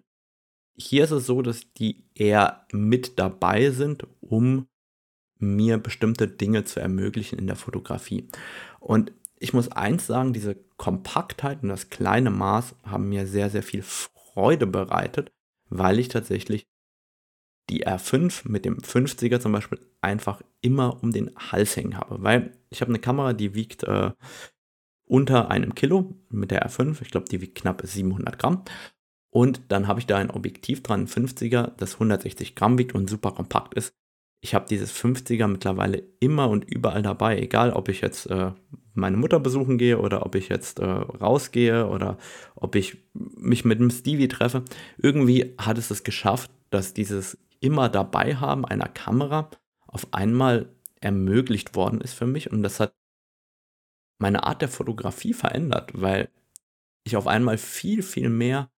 hier 0.76 1.04
ist 1.04 1.12
es 1.12 1.26
so, 1.26 1.42
dass 1.42 1.74
die 1.74 2.06
eher 2.14 2.68
mit 2.72 3.18
dabei 3.18 3.72
sind, 3.72 4.06
um 4.22 4.68
mir 5.40 5.80
bestimmte 5.80 6.28
Dinge 6.28 6.64
zu 6.64 6.80
ermöglichen 6.80 7.40
in 7.40 7.48
der 7.48 7.56
Fotografie. 7.56 8.28
Und 8.80 9.12
ich 9.44 9.52
muss 9.52 9.68
eins 9.70 10.08
sagen, 10.08 10.32
diese 10.32 10.56
Kompaktheit 10.78 11.64
und 11.64 11.70
das 11.70 11.90
kleine 11.90 12.32
Maß 12.32 12.76
haben 12.84 13.10
mir 13.10 13.28
sehr, 13.28 13.50
sehr 13.50 13.62
viel 13.62 13.84
Freude 13.84 14.66
bereitet, 14.66 15.34
weil 15.70 16.00
ich 16.00 16.08
tatsächlich 16.08 16.66
die 17.70 17.86
R5 17.86 18.48
mit 18.50 18.64
dem 18.64 18.78
50er 18.78 19.42
zum 19.42 19.52
Beispiel 19.52 19.80
einfach 20.00 20.42
immer 20.62 21.04
um 21.04 21.12
den 21.12 21.36
Hals 21.36 21.76
hängen 21.76 21.98
habe. 21.98 22.24
Weil 22.24 22.58
ich 22.70 22.80
habe 22.80 22.90
eine 22.90 23.00
Kamera, 23.00 23.34
die 23.34 23.54
wiegt 23.54 23.84
äh, 23.84 24.12
unter 25.06 25.52
einem 25.52 25.76
Kilo 25.76 26.16
mit 26.30 26.52
der 26.52 26.66
R5. 26.66 27.02
Ich 27.02 27.12
glaube, 27.12 27.28
die 27.30 27.42
wiegt 27.42 27.56
knapp 27.56 27.82
700 27.84 28.40
Gramm. 28.40 28.64
Und 29.30 29.62
dann 29.68 29.88
habe 29.88 30.00
ich 30.00 30.08
da 30.08 30.18
ein 30.18 30.32
Objektiv 30.32 30.84
dran, 30.84 31.02
ein 31.02 31.08
50er, 31.08 31.74
das 31.76 31.96
160 31.96 32.56
Gramm 32.56 32.78
wiegt 32.78 32.96
und 32.96 33.10
super 33.10 33.32
kompakt 33.32 33.74
ist. 33.74 33.94
Ich 34.44 34.54
habe 34.54 34.66
dieses 34.68 34.92
50er 34.94 35.48
mittlerweile 35.48 36.04
immer 36.20 36.50
und 36.50 36.66
überall 36.66 37.02
dabei, 37.02 37.40
egal 37.40 37.72
ob 37.72 37.88
ich 37.88 38.02
jetzt 38.02 38.30
äh, 38.30 38.52
meine 38.94 39.16
Mutter 39.16 39.40
besuchen 39.40 39.78
gehe 39.78 39.98
oder 40.00 40.26
ob 40.26 40.36
ich 40.36 40.50
jetzt 40.50 40.80
äh, 40.80 40.86
rausgehe 40.86 41.88
oder 41.88 42.18
ob 42.54 42.76
ich 42.76 42.98
mich 43.14 43.64
mit 43.64 43.80
dem 43.80 43.90
Stevie 43.90 44.28
treffe. 44.28 44.66
Irgendwie 44.98 45.56
hat 45.58 45.78
es 45.78 45.92
es 45.92 46.04
geschafft, 46.04 46.52
dass 46.72 46.94
dieses 46.94 47.38
immer 47.62 47.88
dabei 47.88 48.36
haben 48.36 48.66
einer 48.66 48.90
Kamera 48.90 49.50
auf 49.88 50.14
einmal 50.14 50.76
ermöglicht 51.00 51.76
worden 51.76 52.02
ist 52.02 52.14
für 52.14 52.28
mich 52.28 52.52
und 52.52 52.64
das 52.64 52.82
hat 52.82 52.94
meine 54.20 54.44
Art 54.44 54.62
der 54.62 54.70
Fotografie 54.70 55.34
verändert, 55.34 55.92
weil 55.94 56.30
ich 57.06 57.16
auf 57.16 57.28
einmal 57.28 57.58
viel, 57.58 58.04
viel 58.04 58.28
mehr 58.28 58.70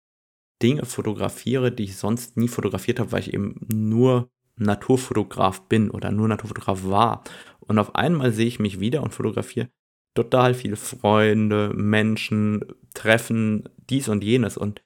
Dinge 0.62 0.86
fotografiere, 0.86 1.72
die 1.72 1.86
ich 1.86 1.98
sonst 1.98 2.38
nie 2.38 2.50
fotografiert 2.50 3.00
habe, 3.00 3.12
weil 3.12 3.22
ich 3.22 3.34
eben 3.34 3.66
nur 3.68 4.30
Naturfotograf 4.58 5.62
bin 5.68 5.90
oder 5.90 6.12
nur 6.12 6.28
Naturfotograf 6.28 6.86
war. 6.86 7.24
Und 7.60 7.80
auf 7.80 7.96
einmal 7.96 8.32
sehe 8.32 8.48
ich 8.48 8.60
mich 8.60 8.80
wieder 8.80 9.04
und 9.04 9.14
fotografiere 9.14 9.70
total 10.16 10.54
viele 10.54 10.78
Freunde, 10.78 11.72
Menschen, 11.76 12.62
Treffen, 12.94 13.70
dies 13.90 14.08
und 14.08 14.24
jenes. 14.24 14.58
Und 14.58 14.82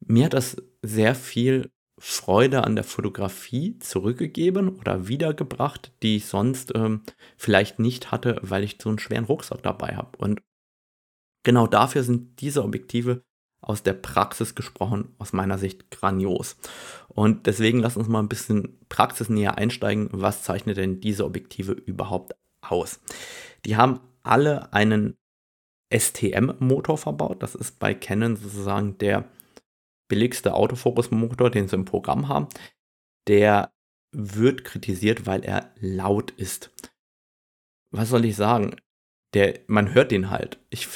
mir 0.00 0.26
hat 0.26 0.34
das 0.34 0.56
sehr 0.82 1.14
viel 1.14 1.70
Freude 1.98 2.64
an 2.64 2.74
der 2.74 2.84
Fotografie 2.84 3.78
zurückgegeben 3.78 4.68
oder 4.68 5.08
wiedergebracht, 5.08 5.92
die 6.02 6.16
ich 6.16 6.26
sonst 6.26 6.72
ähm, 6.74 7.02
vielleicht 7.36 7.78
nicht 7.78 8.10
hatte, 8.10 8.38
weil 8.42 8.64
ich 8.64 8.76
so 8.80 8.88
einen 8.88 8.98
schweren 8.98 9.24
Rucksack 9.24 9.62
dabei 9.62 9.96
habe. 9.96 10.16
Und 10.18 10.42
genau 11.42 11.66
dafür 11.66 12.02
sind 12.02 12.40
diese 12.40 12.64
Objektive 12.64 13.24
aus 13.66 13.82
der 13.82 13.94
Praxis 13.94 14.54
gesprochen, 14.54 15.14
aus 15.18 15.32
meiner 15.32 15.58
Sicht 15.58 15.90
grandios. 15.90 16.56
Und 17.08 17.46
deswegen 17.46 17.80
lass 17.80 17.96
uns 17.96 18.06
mal 18.06 18.20
ein 18.20 18.28
bisschen 18.28 18.78
praxisnäher 18.88 19.58
einsteigen. 19.58 20.08
Was 20.12 20.44
zeichnet 20.44 20.76
denn 20.76 21.00
diese 21.00 21.24
Objektive 21.24 21.72
überhaupt 21.72 22.36
aus? 22.60 23.00
Die 23.64 23.76
haben 23.76 23.98
alle 24.22 24.72
einen 24.72 25.16
STM-Motor 25.92 26.96
verbaut. 26.96 27.42
Das 27.42 27.56
ist 27.56 27.80
bei 27.80 27.92
Canon 27.92 28.36
sozusagen 28.36 28.98
der 28.98 29.24
billigste 30.06 30.54
Autofokus-Motor, 30.54 31.50
den 31.50 31.66
sie 31.66 31.74
im 31.74 31.84
Programm 31.84 32.28
haben. 32.28 32.46
Der 33.26 33.72
wird 34.12 34.62
kritisiert, 34.62 35.26
weil 35.26 35.44
er 35.44 35.72
laut 35.80 36.30
ist. 36.30 36.70
Was 37.90 38.10
soll 38.10 38.24
ich 38.26 38.36
sagen? 38.36 38.76
Der, 39.34 39.58
man 39.66 39.92
hört 39.92 40.12
den 40.12 40.30
halt. 40.30 40.60
Ich 40.70 40.86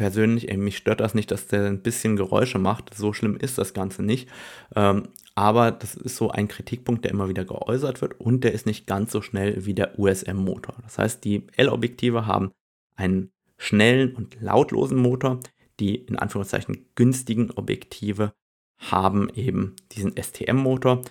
persönlich, 0.00 0.48
ey, 0.48 0.56
mich 0.56 0.78
stört 0.78 1.00
das 1.00 1.14
nicht, 1.14 1.30
dass 1.30 1.46
der 1.46 1.66
ein 1.66 1.82
bisschen 1.82 2.16
Geräusche 2.16 2.58
macht. 2.58 2.94
So 2.94 3.12
schlimm 3.12 3.36
ist 3.36 3.58
das 3.58 3.74
Ganze 3.74 4.02
nicht. 4.02 4.30
Ähm, 4.74 5.08
aber 5.34 5.72
das 5.72 5.94
ist 5.94 6.16
so 6.16 6.30
ein 6.30 6.48
Kritikpunkt, 6.48 7.04
der 7.04 7.10
immer 7.10 7.28
wieder 7.28 7.44
geäußert 7.44 8.00
wird 8.00 8.18
und 8.18 8.42
der 8.42 8.52
ist 8.52 8.64
nicht 8.64 8.86
ganz 8.86 9.12
so 9.12 9.20
schnell 9.20 9.66
wie 9.66 9.74
der 9.74 9.98
USM-Motor. 9.98 10.76
Das 10.84 10.96
heißt, 10.96 11.22
die 11.22 11.46
L-Objektive 11.54 12.24
haben 12.24 12.50
einen 12.96 13.30
schnellen 13.58 14.14
und 14.16 14.40
lautlosen 14.40 14.96
Motor. 14.96 15.40
Die 15.80 15.96
in 15.96 16.16
Anführungszeichen 16.16 16.86
günstigen 16.94 17.50
Objektive 17.50 18.32
haben 18.78 19.28
eben 19.34 19.76
diesen 19.92 20.14
STM-Motor. 20.16 21.02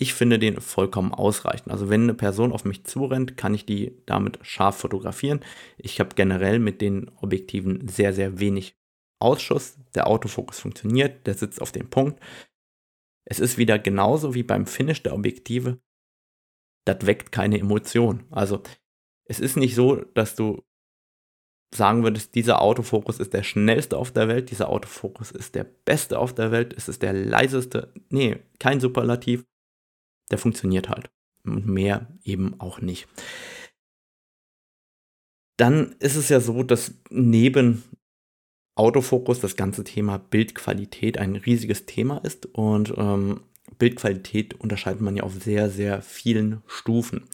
Ich 0.00 0.14
finde 0.14 0.38
den 0.38 0.60
vollkommen 0.60 1.12
ausreichend. 1.12 1.72
Also 1.72 1.90
wenn 1.90 2.04
eine 2.04 2.14
Person 2.14 2.52
auf 2.52 2.64
mich 2.64 2.84
zurennt, 2.84 3.36
kann 3.36 3.52
ich 3.52 3.66
die 3.66 4.00
damit 4.06 4.38
scharf 4.42 4.76
fotografieren. 4.78 5.40
Ich 5.76 5.98
habe 5.98 6.14
generell 6.14 6.60
mit 6.60 6.80
den 6.80 7.10
Objektiven 7.16 7.88
sehr, 7.88 8.12
sehr 8.12 8.38
wenig 8.38 8.76
Ausschuss. 9.18 9.76
Der 9.96 10.06
Autofokus 10.06 10.60
funktioniert, 10.60 11.26
der 11.26 11.34
sitzt 11.34 11.60
auf 11.60 11.72
dem 11.72 11.90
Punkt. 11.90 12.20
Es 13.24 13.40
ist 13.40 13.58
wieder 13.58 13.76
genauso 13.80 14.34
wie 14.34 14.44
beim 14.44 14.66
Finish 14.66 15.02
der 15.02 15.14
Objektive. 15.14 15.80
Das 16.84 17.04
weckt 17.04 17.32
keine 17.32 17.58
Emotion. 17.58 18.24
Also 18.30 18.62
es 19.24 19.40
ist 19.40 19.56
nicht 19.56 19.74
so, 19.74 19.96
dass 20.14 20.36
du 20.36 20.62
sagen 21.74 22.04
würdest, 22.04 22.36
dieser 22.36 22.62
Autofokus 22.62 23.18
ist 23.18 23.34
der 23.34 23.42
schnellste 23.42 23.96
auf 23.96 24.12
der 24.12 24.28
Welt, 24.28 24.52
dieser 24.52 24.68
Autofokus 24.68 25.32
ist 25.32 25.56
der 25.56 25.64
beste 25.64 26.20
auf 26.20 26.32
der 26.32 26.52
Welt, 26.52 26.72
es 26.72 26.88
ist 26.88 27.02
der 27.02 27.12
leiseste. 27.12 27.92
Nee, 28.10 28.38
kein 28.60 28.78
Superlativ 28.78 29.44
der 30.30 30.38
funktioniert 30.38 30.88
halt. 30.88 31.10
Und 31.44 31.66
mehr 31.66 32.06
eben 32.24 32.60
auch 32.60 32.80
nicht. 32.80 33.08
Dann 35.56 35.96
ist 35.98 36.16
es 36.16 36.28
ja 36.28 36.40
so, 36.40 36.62
dass 36.62 36.94
neben 37.10 37.82
Autofokus 38.74 39.40
das 39.40 39.56
ganze 39.56 39.82
Thema 39.82 40.18
Bildqualität 40.18 41.18
ein 41.18 41.36
riesiges 41.36 41.86
Thema 41.86 42.18
ist 42.18 42.46
und 42.46 42.94
ähm, 42.96 43.40
Bildqualität 43.78 44.54
unterscheidet 44.60 45.00
man 45.00 45.16
ja 45.16 45.24
auf 45.24 45.34
sehr, 45.34 45.68
sehr 45.68 46.00
vielen 46.00 46.62
Stufen. 46.66 47.24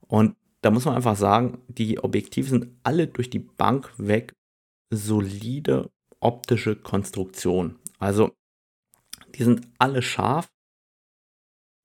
Und 0.00 0.34
da 0.62 0.70
muss 0.70 0.86
man 0.86 0.94
einfach 0.94 1.16
sagen, 1.16 1.58
die 1.68 1.98
Objektive 2.02 2.48
sind 2.48 2.68
alle 2.82 3.06
durch 3.06 3.30
die 3.30 3.38
Bank 3.38 3.92
weg 3.98 4.34
solide 4.90 5.90
optische 6.20 6.74
Konstruktion. 6.74 7.78
Also 7.98 8.32
die 9.34 9.44
sind 9.44 9.68
alle 9.78 10.02
scharf, 10.02 10.48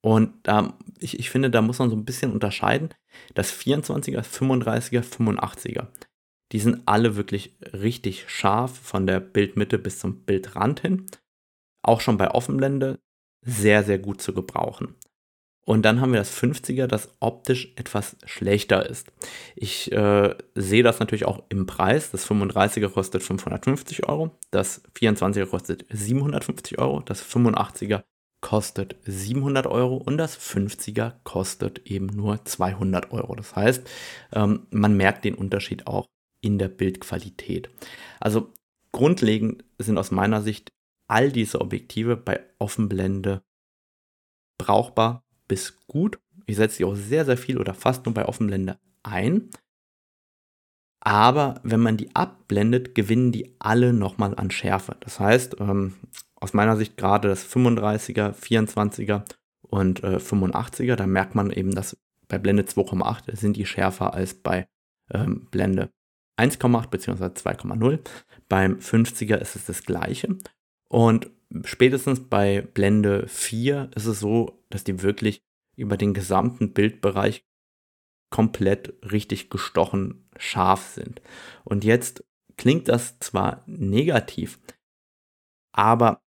und 0.04 0.34
da, 0.44 0.78
ich, 1.00 1.18
ich 1.18 1.30
finde, 1.30 1.50
da 1.50 1.62
muss 1.62 1.80
man 1.80 1.90
so 1.90 1.96
ein 1.96 2.04
bisschen 2.04 2.34
unterscheiden. 2.34 2.90
Das 3.36 3.54
24er, 3.54 4.22
35er, 4.22 5.02
85er, 5.02 5.88
die 6.52 6.60
sind 6.60 6.82
alle 6.86 7.16
wirklich 7.16 7.56
richtig 7.72 8.30
scharf 8.30 8.78
von 8.78 9.08
der 9.08 9.22
Bildmitte 9.22 9.80
bis 9.80 10.00
zum 10.00 10.26
Bildrand 10.26 10.82
hin. 10.82 11.06
Auch 11.84 12.02
schon 12.02 12.18
bei 12.18 12.32
Offenblende 12.32 13.00
sehr, 13.46 13.84
sehr 13.84 13.98
gut 13.98 14.22
zu 14.22 14.34
gebrauchen. 14.34 14.96
Und 15.66 15.84
dann 15.84 16.02
haben 16.02 16.12
wir 16.12 16.20
das 16.20 16.38
50er, 16.38 16.88
das 16.88 17.10
optisch 17.22 17.72
etwas 17.78 18.18
schlechter 18.26 18.86
ist. 18.90 19.14
Ich 19.56 19.90
äh, 19.94 20.36
sehe 20.56 20.84
das 20.84 21.00
natürlich 21.00 21.24
auch 21.24 21.44
im 21.48 21.66
Preis. 21.66 22.12
Das 22.12 22.30
35er 22.30 22.90
kostet 22.90 23.24
550 23.24 24.10
Euro, 24.10 24.32
das 24.52 24.84
24er 24.96 25.46
kostet 25.46 25.86
750 25.90 26.80
Euro, 26.80 27.00
das 27.00 27.24
85er 27.24 28.04
kostet 28.44 28.98
700 29.06 29.66
Euro 29.68 29.96
und 29.96 30.18
das 30.18 30.38
50er 30.38 31.14
kostet 31.24 31.88
eben 31.90 32.08
nur 32.08 32.44
200 32.44 33.12
Euro. 33.12 33.36
Das 33.36 33.56
heißt, 33.56 33.90
ähm, 34.34 34.68
man 34.70 34.98
merkt 34.98 35.24
den 35.24 35.34
Unterschied 35.34 35.88
auch 35.88 36.06
in 36.42 36.60
der 36.60 36.68
Bildqualität. 36.68 37.70
Also 38.20 38.52
grundlegend 38.92 39.64
sind 39.78 39.98
aus 39.98 40.12
meiner 40.12 40.42
Sicht 40.42 40.74
all 41.08 41.32
diese 41.32 41.62
Objektive 41.62 42.18
bei 42.18 42.42
Offenblende 42.60 43.42
brauchbar 44.58 45.24
bis 45.48 45.88
gut. 45.88 46.20
Ich 46.46 46.58
setze 46.58 46.78
sie 46.78 46.86
auch 46.86 46.96
sehr, 46.96 47.24
sehr 47.24 47.38
viel 47.38 47.58
oder 47.58 47.74
fast 47.74 48.06
nur 48.06 48.14
bei 48.14 48.26
Offenblende 48.26 48.78
ein. 49.04 49.52
Aber 51.00 51.62
wenn 51.64 51.80
man 51.80 51.96
die 51.96 52.14
abblendet, 52.14 52.94
gewinnen 52.94 53.32
die 53.32 53.56
alle 53.60 53.94
nochmal 53.94 54.36
an 54.36 54.52
Schärfe. 54.52 54.98
Das 55.00 55.22
heißt, 55.22 55.62
ähm, 55.62 55.96
aus 56.44 56.54
meiner 56.54 56.76
Sicht 56.76 56.98
gerade 56.98 57.30
das 57.30 57.50
35er, 57.50 58.34
24er 58.34 59.24
und 59.62 60.04
äh, 60.04 60.18
85er, 60.18 60.98
da 60.98 61.08
merkt 61.08 61.36
man 61.36 61.52
eben, 61.52 61.72
dass 61.72 61.98
bei 62.28 62.38
Blende 62.38 62.64
2,8 62.64 63.34
sind 63.34 63.56
die 63.56 63.66
schärfer 63.66 64.14
als 64.14 64.34
bei 64.34 64.68
ähm, 65.10 65.48
Blende 65.52 65.90
1,8 66.38 66.90
bzw. 66.90 67.24
2,0. 67.28 68.00
Beim 68.50 68.80
50er 68.80 69.38
ist 69.38 69.56
es 69.56 69.66
das 69.68 69.84
gleiche. 69.84 70.38
Und 70.90 71.30
spätestens 71.64 72.28
bei 72.28 72.62
Blende 72.62 73.26
4 73.30 73.92
ist 73.96 74.06
es 74.06 74.20
so, 74.20 74.66
dass 74.70 74.84
die 74.84 75.02
wirklich 75.02 75.42
über 75.78 75.96
den 75.96 76.14
gesamten 76.14 76.74
Bildbereich 76.74 77.46
komplett 78.30 78.96
richtig 79.10 79.50
gestochen 79.50 80.28
scharf 80.36 80.90
sind. 80.90 81.22
Und 81.64 81.86
jetzt 81.86 82.26
klingt 82.58 82.90
das 82.90 83.18
zwar 83.20 83.64
negativ, 83.66 84.60
aber 85.72 86.23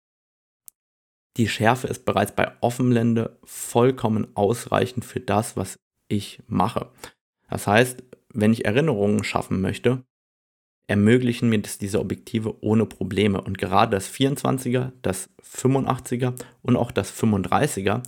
die 1.37 1.47
Schärfe 1.47 1.87
ist 1.87 2.05
bereits 2.05 2.35
bei 2.35 2.51
Offenblende 2.61 3.39
vollkommen 3.43 4.35
ausreichend 4.35 5.05
für 5.05 5.19
das, 5.19 5.55
was 5.55 5.79
ich 6.07 6.41
mache. 6.47 6.91
Das 7.49 7.67
heißt, 7.67 8.03
wenn 8.33 8.53
ich 8.53 8.65
Erinnerungen 8.65 9.23
schaffen 9.23 9.61
möchte, 9.61 10.03
ermöglichen 10.87 11.49
mir 11.49 11.61
das 11.61 11.77
diese 11.77 11.99
Objektive 11.99 12.61
ohne 12.61 12.85
Probleme. 12.85 13.41
Und 13.41 13.57
gerade 13.57 13.91
das 13.91 14.11
24er, 14.11 14.91
das 15.01 15.29
85er 15.41 16.35
und 16.61 16.75
auch 16.75 16.91
das 16.91 17.13
35er 17.13 18.03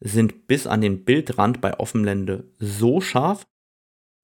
sind 0.00 0.46
bis 0.46 0.66
an 0.66 0.80
den 0.80 1.04
Bildrand 1.04 1.60
bei 1.60 1.78
Offenblende 1.78 2.50
so 2.58 3.02
scharf, 3.02 3.46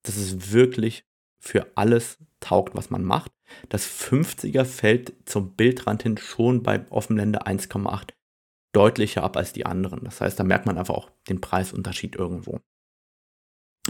dass 0.02 0.16
es 0.16 0.52
wirklich 0.52 1.04
für 1.38 1.66
alles 1.74 2.18
taugt, 2.40 2.74
was 2.74 2.90
man 2.90 3.04
macht. 3.04 3.32
Das 3.68 3.86
50er 3.86 4.64
fällt 4.64 5.14
zum 5.24 5.54
Bildrand 5.54 6.02
hin 6.02 6.18
schon 6.18 6.62
bei 6.62 6.84
Offenblende 6.90 7.46
1,8 7.46 8.10
deutlicher 8.72 9.22
ab 9.22 9.36
als 9.36 9.52
die 9.52 9.66
anderen. 9.66 10.04
Das 10.04 10.20
heißt, 10.20 10.38
da 10.38 10.44
merkt 10.44 10.66
man 10.66 10.78
einfach 10.78 10.94
auch 10.94 11.10
den 11.28 11.40
Preisunterschied 11.40 12.16
irgendwo. 12.16 12.60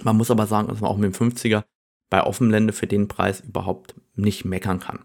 Man 0.02 0.16
muss 0.16 0.30
aber 0.30 0.46
sagen, 0.46 0.68
dass 0.68 0.80
man 0.80 0.90
auch 0.90 0.98
mit 0.98 1.14
dem 1.14 1.30
50er 1.30 1.64
bei 2.10 2.22
Offenblende 2.22 2.72
für 2.72 2.86
den 2.86 3.08
Preis 3.08 3.40
überhaupt 3.40 3.94
nicht 4.14 4.44
meckern 4.44 4.78
kann. 4.78 5.04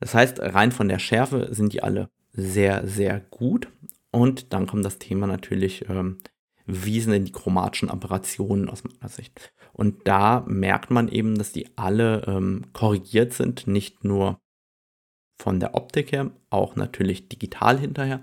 Das 0.00 0.14
heißt, 0.14 0.40
rein 0.40 0.72
von 0.72 0.88
der 0.88 0.98
Schärfe 0.98 1.54
sind 1.54 1.72
die 1.72 1.82
alle 1.82 2.10
sehr, 2.32 2.86
sehr 2.86 3.20
gut. 3.20 3.68
Und 4.10 4.52
dann 4.52 4.66
kommt 4.66 4.84
das 4.84 4.98
Thema 4.98 5.26
natürlich, 5.26 5.88
ähm, 5.88 6.18
wie 6.66 7.00
sind 7.00 7.12
denn 7.12 7.24
die 7.24 7.32
chromatischen 7.32 7.90
Aberrationen 7.90 8.68
aus 8.68 8.84
meiner 8.84 9.08
Sicht? 9.08 9.52
Und 9.72 10.06
da 10.06 10.44
merkt 10.46 10.90
man 10.90 11.08
eben, 11.08 11.36
dass 11.36 11.52
die 11.52 11.76
alle 11.76 12.24
ähm, 12.26 12.66
korrigiert 12.72 13.32
sind, 13.32 13.66
nicht 13.66 14.04
nur 14.04 14.38
von 15.40 15.60
der 15.60 15.74
Optik 15.74 16.12
her, 16.12 16.30
auch 16.50 16.76
natürlich 16.76 17.28
digital 17.28 17.78
hinterher, 17.78 18.20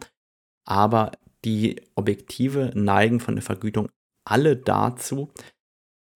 aber 0.66 1.12
die 1.44 1.82
Objektive 1.96 2.72
neigen 2.76 3.20
von 3.20 3.36
der 3.36 3.44
Vergütung 3.44 3.90
alle 4.26 4.56
dazu, 4.56 5.32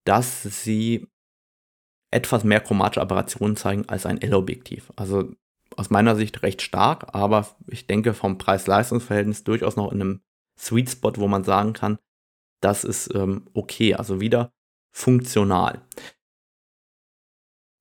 dass 0.06 0.44
sie 0.44 1.08
etwas 2.12 2.44
mehr 2.44 2.60
chromatische 2.60 3.02
Aberrationen 3.02 3.56
zeigen 3.56 3.90
als 3.90 4.06
ein 4.06 4.22
L-Objektiv. 4.22 4.94
Also 4.96 5.34
aus 5.76 5.90
meiner 5.90 6.16
Sicht 6.16 6.44
recht 6.44 6.62
stark, 6.62 7.16
aber 7.16 7.48
ich 7.68 7.88
denke 7.88 8.14
vom 8.14 8.38
Preis-Leistungs-Verhältnis 8.38 9.44
durchaus 9.44 9.76
noch 9.76 9.92
in 9.92 10.02
einem 10.02 10.22
Sweet 10.60 10.92
Spot, 10.92 11.14
wo 11.16 11.28
man 11.28 11.44
sagen 11.44 11.74
kann, 11.74 11.98
das 12.62 12.84
ist 12.84 13.14
ähm, 13.16 13.48
okay, 13.54 13.96
also 13.96 14.22
wieder 14.22 14.54
funktional. 14.94 15.82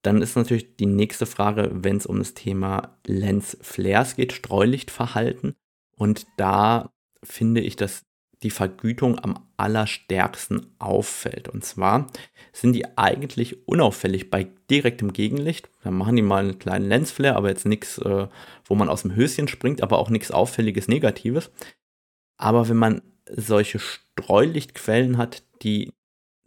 Dann 0.02 0.20
ist 0.20 0.34
natürlich 0.34 0.76
die 0.76 0.86
nächste 0.86 1.26
Frage, 1.26 1.70
wenn 1.72 1.96
es 1.96 2.06
um 2.06 2.18
das 2.18 2.34
Thema 2.34 2.98
Lens 3.06 3.56
Flares 3.60 4.16
geht, 4.16 4.32
Streulichtverhalten. 4.32 5.54
Und 5.96 6.26
da 6.36 6.92
finde 7.22 7.60
ich, 7.60 7.76
dass 7.76 8.04
die 8.42 8.50
Vergütung 8.50 9.20
am 9.20 9.46
allerstärksten 9.56 10.74
auffällt. 10.80 11.48
Und 11.48 11.64
zwar 11.64 12.08
sind 12.52 12.72
die 12.72 12.98
eigentlich 12.98 13.68
unauffällig 13.68 14.30
bei 14.30 14.48
direktem 14.68 15.12
Gegenlicht. 15.12 15.70
Dann 15.84 15.94
machen 15.94 16.16
die 16.16 16.22
mal 16.22 16.42
einen 16.42 16.58
kleinen 16.58 16.88
Lensflare, 16.88 17.36
aber 17.36 17.50
jetzt 17.50 17.66
nichts, 17.66 17.98
äh, 17.98 18.26
wo 18.64 18.74
man 18.74 18.88
aus 18.88 19.02
dem 19.02 19.14
Höschen 19.14 19.46
springt, 19.46 19.82
aber 19.82 19.98
auch 19.98 20.10
nichts 20.10 20.32
Auffälliges 20.32 20.88
Negatives. 20.88 21.52
Aber 22.36 22.68
wenn 22.68 22.78
man 22.78 23.02
solche 23.30 23.78
Streulichtquellen 23.78 25.16
hat, 25.16 25.44
die 25.62 25.92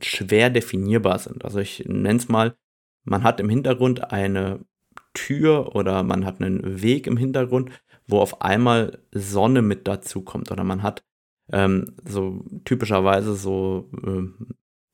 schwer 0.02 0.50
definierbar 0.50 1.20
sind, 1.20 1.46
also 1.46 1.60
ich 1.60 1.86
nenne 1.86 2.20
es 2.20 2.28
mal, 2.28 2.56
man 3.04 3.24
hat 3.24 3.40
im 3.40 3.50
Hintergrund 3.50 4.12
eine 4.12 4.66
Tür 5.14 5.76
oder 5.76 6.04
man 6.04 6.26
hat 6.26 6.42
einen 6.42 6.82
Weg 6.82 7.08
im 7.08 7.18
Hintergrund, 7.18 7.72
wo 8.08 8.20
auf 8.20 8.42
einmal 8.42 9.00
Sonne 9.12 9.62
mit 9.62 9.88
dazu 9.88 10.22
kommt 10.22 10.52
oder 10.52 10.64
man 10.64 10.84
hat 10.84 11.04
ähm, 11.52 11.96
so 12.04 12.44
typischerweise 12.66 13.36
so 13.36 13.90
äh, 14.06 14.46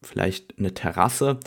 vielleicht 0.04 0.58
eine 0.58 0.74
Terrasse. 0.74 1.40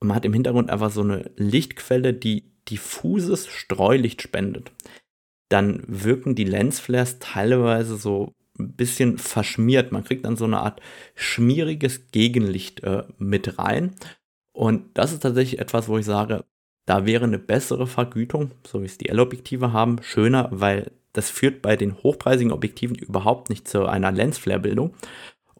Und 0.00 0.08
man 0.08 0.16
hat 0.16 0.24
im 0.24 0.32
Hintergrund 0.32 0.70
einfach 0.70 0.90
so 0.90 1.02
eine 1.02 1.30
Lichtquelle, 1.36 2.14
die 2.14 2.52
diffuses 2.68 3.46
Streulicht 3.46 4.22
spendet. 4.22 4.72
Dann 5.48 5.82
wirken 5.86 6.34
die 6.34 6.44
Lensflares 6.44 7.18
teilweise 7.18 7.96
so 7.96 8.34
ein 8.58 8.74
bisschen 8.74 9.18
verschmiert. 9.18 9.92
Man 9.92 10.04
kriegt 10.04 10.24
dann 10.24 10.36
so 10.36 10.44
eine 10.44 10.60
Art 10.60 10.80
schmieriges 11.14 12.10
Gegenlicht 12.10 12.82
äh, 12.82 13.04
mit 13.18 13.58
rein. 13.58 13.94
Und 14.52 14.96
das 14.96 15.12
ist 15.12 15.20
tatsächlich 15.20 15.60
etwas, 15.60 15.88
wo 15.88 15.98
ich 15.98 16.04
sage, 16.04 16.44
da 16.86 17.06
wäre 17.06 17.24
eine 17.24 17.38
bessere 17.38 17.86
Vergütung, 17.86 18.52
so 18.66 18.82
wie 18.82 18.86
es 18.86 18.98
die 18.98 19.08
L-Objektive 19.08 19.72
haben, 19.72 20.02
schöner, 20.02 20.48
weil 20.52 20.92
das 21.12 21.30
führt 21.30 21.62
bei 21.62 21.76
den 21.76 22.02
hochpreisigen 22.02 22.52
Objektiven 22.52 22.96
überhaupt 22.96 23.48
nicht 23.48 23.66
zu 23.66 23.86
einer 23.86 24.12
Lensflare-Bildung. 24.12 24.94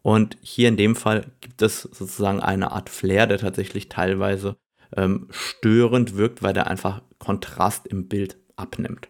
Und 0.01 0.37
hier 0.41 0.69
in 0.69 0.77
dem 0.77 0.95
Fall 0.95 1.31
gibt 1.41 1.61
es 1.61 1.81
sozusagen 1.81 2.39
eine 2.39 2.71
Art 2.71 2.89
Flare, 2.89 3.27
der 3.27 3.39
tatsächlich 3.39 3.89
teilweise 3.89 4.57
ähm, 4.95 5.27
störend 5.31 6.15
wirkt, 6.15 6.43
weil 6.43 6.53
der 6.53 6.67
einfach 6.67 7.01
Kontrast 7.17 7.87
im 7.87 8.07
Bild 8.07 8.37
abnimmt. 8.55 9.07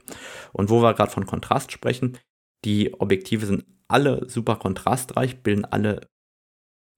Und 0.53 0.69
wo 0.69 0.81
wir 0.81 0.93
gerade 0.93 1.11
von 1.11 1.25
Kontrast 1.25 1.71
sprechen, 1.71 2.17
die 2.63 2.93
Objektive 2.93 3.45
sind 3.45 3.65
alle 3.87 4.29
super 4.29 4.55
kontrastreich, 4.55 5.41
bilden 5.41 5.65
alle 5.65 6.07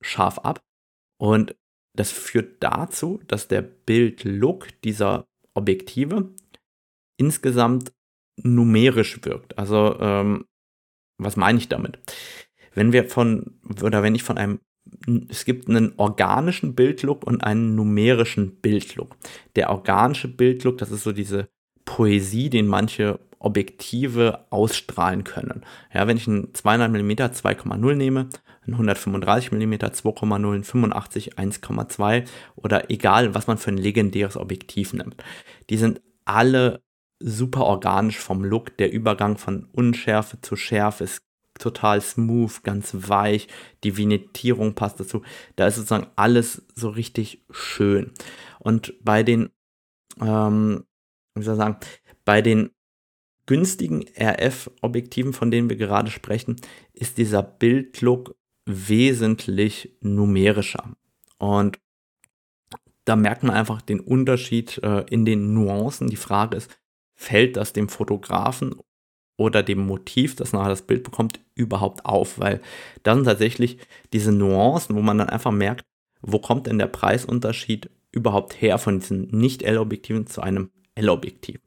scharf 0.01 0.39
ab. 0.39 0.63
Und 1.19 1.55
das 1.95 2.11
führt 2.11 2.61
dazu, 2.63 3.19
dass 3.27 3.47
der 3.47 3.61
Bildlook 3.61 4.67
dieser 4.81 5.27
Objektive 5.53 6.33
insgesamt 7.17 7.91
numerisch 8.37 9.19
wirkt. 9.25 9.57
Also, 9.57 9.97
ähm, 9.99 10.45
was 11.17 11.35
meine 11.35 11.57
ich 11.57 11.67
damit? 11.67 11.99
Wenn 12.73 12.93
wir 12.93 13.09
von, 13.09 13.59
oder 13.81 14.03
wenn 14.03 14.13
ich 14.13 14.21
von 14.21 14.37
einem, 14.37 14.59
es 15.29 15.43
gibt 15.45 15.67
einen 15.67 15.93
organischen 15.97 16.75
Bildlook 16.75 17.25
und 17.25 17.43
einen 17.43 17.75
numerischen 17.75 18.61
Bildlook. 18.61 19.17
Der 19.55 19.71
organische 19.71 20.27
Bildlook, 20.27 20.77
das 20.77 20.91
ist 20.91 21.03
so 21.03 21.11
diese 21.11 21.49
Poesie, 21.85 22.51
den 22.51 22.67
manche 22.67 23.19
Objektive 23.39 24.45
ausstrahlen 24.49 25.23
können. 25.23 25.63
Ja, 25.93 26.07
wenn 26.07 26.17
ich 26.17 26.27
einen 26.27 26.53
200 26.53 26.91
mm 26.91 27.11
2,0 27.11 27.95
nehme, 27.95 28.29
einen 28.65 28.73
135 28.73 29.51
mm 29.51 29.73
2,0, 29.73 30.53
einen 30.53 30.63
85 30.63 31.37
1,2 31.37 32.25
oder 32.55 32.89
egal, 32.89 33.33
was 33.35 33.47
man 33.47 33.57
für 33.57 33.71
ein 33.71 33.77
legendäres 33.77 34.37
Objektiv 34.37 34.93
nimmt, 34.93 35.15
die 35.69 35.77
sind 35.77 36.01
alle 36.25 36.81
super 37.19 37.65
organisch 37.65 38.19
vom 38.19 38.43
Look. 38.43 38.77
Der 38.77 38.91
Übergang 38.91 39.37
von 39.37 39.67
Unschärfe 39.71 40.41
zu 40.41 40.55
Schärfe 40.55 41.05
ist 41.05 41.21
total 41.57 42.01
smooth, 42.01 42.63
ganz 42.63 42.91
weich. 42.93 43.47
Die 43.83 43.97
Vignettierung 43.97 44.75
passt 44.75 44.99
dazu. 44.99 45.23
Da 45.55 45.67
ist 45.67 45.75
sozusagen 45.75 46.07
alles 46.15 46.63
so 46.75 46.89
richtig 46.89 47.43
schön. 47.49 48.11
Und 48.59 48.93
bei 49.03 49.23
den, 49.23 49.49
ähm, 50.21 50.85
wie 51.35 51.43
soll 51.43 51.55
ich 51.55 51.59
sagen, 51.59 51.77
bei 52.25 52.41
den 52.41 52.71
günstigen 53.47 54.05
RF-Objektiven, 54.19 55.33
von 55.33 55.49
denen 55.49 55.69
wir 55.69 55.77
gerade 55.77 56.11
sprechen, 56.11 56.57
ist 56.93 57.17
dieser 57.17 57.41
Bildlook 57.41 58.35
wesentlich 58.65 59.97
numerischer. 60.01 60.91
Und 61.39 61.79
da 63.05 63.15
merkt 63.15 63.43
man 63.43 63.55
einfach 63.55 63.81
den 63.81 64.01
Unterschied 64.01 64.77
äh, 64.83 65.05
in 65.09 65.25
den 65.25 65.53
Nuancen. 65.53 66.09
Die 66.09 66.17
Frage 66.17 66.57
ist, 66.57 66.77
fällt 67.15 67.55
das 67.57 67.73
dem 67.73 67.89
Fotografen 67.89 68.75
oder 69.37 69.63
dem 69.63 69.79
Motiv, 69.79 70.35
das 70.35 70.51
nachher 70.51 70.69
das 70.69 70.81
Bild 70.81 71.03
bekommt, 71.03 71.39
überhaupt 71.55 72.05
auf, 72.05 72.39
weil 72.39 72.61
das 73.03 73.15
sind 73.15 73.25
tatsächlich 73.25 73.77
diese 74.11 74.31
Nuancen, 74.31 74.95
wo 74.95 75.01
man 75.01 75.17
dann 75.17 75.29
einfach 75.29 75.51
merkt, 75.51 75.85
wo 76.21 76.39
kommt 76.39 76.67
denn 76.67 76.79
der 76.79 76.87
Preisunterschied 76.87 77.89
überhaupt 78.11 78.61
her 78.61 78.77
von 78.77 78.99
diesen 78.99 79.27
Nicht-L-Objektiven 79.27 80.27
zu 80.27 80.41
einem 80.41 80.71
L-Objektiv. 80.95 81.59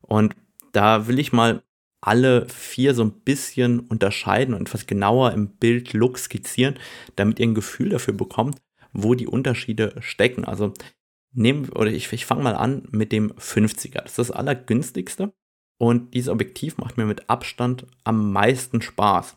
Und 0.00 0.34
da 0.72 1.06
will 1.06 1.18
ich 1.18 1.32
mal 1.32 1.62
alle 2.00 2.48
vier 2.48 2.94
so 2.94 3.02
ein 3.02 3.12
bisschen 3.12 3.80
unterscheiden 3.80 4.54
und 4.54 4.62
etwas 4.62 4.86
genauer 4.86 5.32
im 5.32 5.48
Bild-Look 5.56 6.18
skizzieren, 6.18 6.78
damit 7.16 7.38
ihr 7.38 7.46
ein 7.46 7.54
Gefühl 7.54 7.90
dafür 7.90 8.14
bekommt, 8.14 8.60
wo 8.92 9.14
die 9.14 9.26
Unterschiede 9.26 9.94
stecken. 10.00 10.44
Also 10.44 10.72
nehmen, 11.32 11.68
oder 11.70 11.90
ich, 11.90 12.10
ich 12.12 12.26
fange 12.26 12.42
mal 12.42 12.54
an 12.54 12.88
mit 12.90 13.12
dem 13.12 13.32
50er. 13.32 14.02
Das 14.02 14.12
ist 14.12 14.18
das 14.18 14.30
allergünstigste. 14.30 15.34
Und 15.78 16.14
dieses 16.14 16.28
Objektiv 16.28 16.78
macht 16.78 16.96
mir 16.96 17.06
mit 17.06 17.28
Abstand 17.30 17.86
am 18.04 18.32
meisten 18.32 18.82
Spaß, 18.82 19.36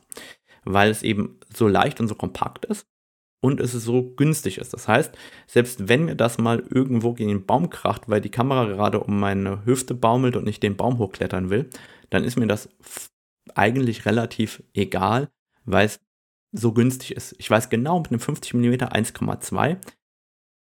weil 0.65 0.89
es 0.89 1.03
eben 1.03 1.39
so 1.53 1.67
leicht 1.67 1.99
und 1.99 2.07
so 2.07 2.15
kompakt 2.15 2.65
ist 2.65 2.85
und 3.43 3.59
es 3.59 3.73
so 3.73 4.03
günstig 4.15 4.57
ist. 4.57 4.73
Das 4.73 4.87
heißt, 4.87 5.17
selbst 5.47 5.89
wenn 5.89 6.05
mir 6.05 6.15
das 6.15 6.37
mal 6.37 6.63
irgendwo 6.69 7.11
gegen 7.11 7.27
den 7.27 7.45
Baum 7.45 7.69
kracht, 7.69 8.07
weil 8.07 8.21
die 8.21 8.31
Kamera 8.31 8.63
gerade 8.65 9.01
um 9.01 9.19
meine 9.19 9.65
Hüfte 9.65 9.93
baumelt 9.93 10.37
und 10.37 10.47
ich 10.47 10.61
den 10.61 10.77
Baum 10.77 10.97
hochklettern 10.97 11.49
will, 11.49 11.69
dann 12.09 12.23
ist 12.23 12.37
mir 12.37 12.47
das 12.47 12.69
eigentlich 13.53 14.05
relativ 14.05 14.63
egal, 14.73 15.27
weil 15.65 15.87
es 15.87 15.99
so 16.53 16.71
günstig 16.71 17.17
ist. 17.17 17.35
Ich 17.37 17.51
weiß 17.51 17.69
genau 17.69 17.99
mit 17.99 18.11
einem 18.11 18.21
50 18.21 18.53
mm 18.53 18.75
1,2, 18.75 19.75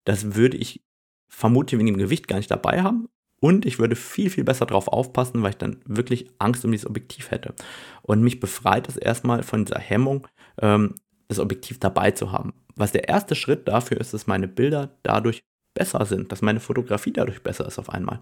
das 0.04 0.34
würde 0.34 0.56
ich 0.56 0.82
vermutlich 1.28 1.78
wegen 1.78 1.86
dem 1.86 1.98
Gewicht 1.98 2.26
gar 2.26 2.38
nicht 2.38 2.50
dabei 2.50 2.82
haben. 2.82 3.08
Und 3.40 3.66
ich 3.66 3.78
würde 3.78 3.94
viel, 3.94 4.30
viel 4.30 4.42
besser 4.42 4.66
drauf 4.66 4.88
aufpassen, 4.88 5.42
weil 5.42 5.50
ich 5.50 5.58
dann 5.58 5.80
wirklich 5.84 6.28
Angst 6.38 6.64
um 6.64 6.72
dieses 6.72 6.86
Objektiv 6.86 7.30
hätte. 7.30 7.54
Und 8.02 8.22
mich 8.22 8.40
befreit 8.40 8.88
es 8.88 8.96
erstmal 8.96 9.44
von 9.44 9.64
dieser 9.64 9.78
Hemmung, 9.78 10.26
ähm, 10.60 10.94
das 11.28 11.38
Objektiv 11.38 11.78
dabei 11.78 12.10
zu 12.10 12.32
haben. 12.32 12.52
Was 12.76 12.92
der 12.92 13.08
erste 13.08 13.34
Schritt 13.34 13.68
dafür 13.68 14.00
ist, 14.00 14.14
dass 14.14 14.26
meine 14.26 14.48
Bilder 14.48 14.90
dadurch 15.02 15.44
besser 15.74 16.04
sind, 16.06 16.32
dass 16.32 16.42
meine 16.42 16.60
Fotografie 16.60 17.12
dadurch 17.12 17.42
besser 17.42 17.66
ist 17.66 17.78
auf 17.78 17.90
einmal. 17.90 18.20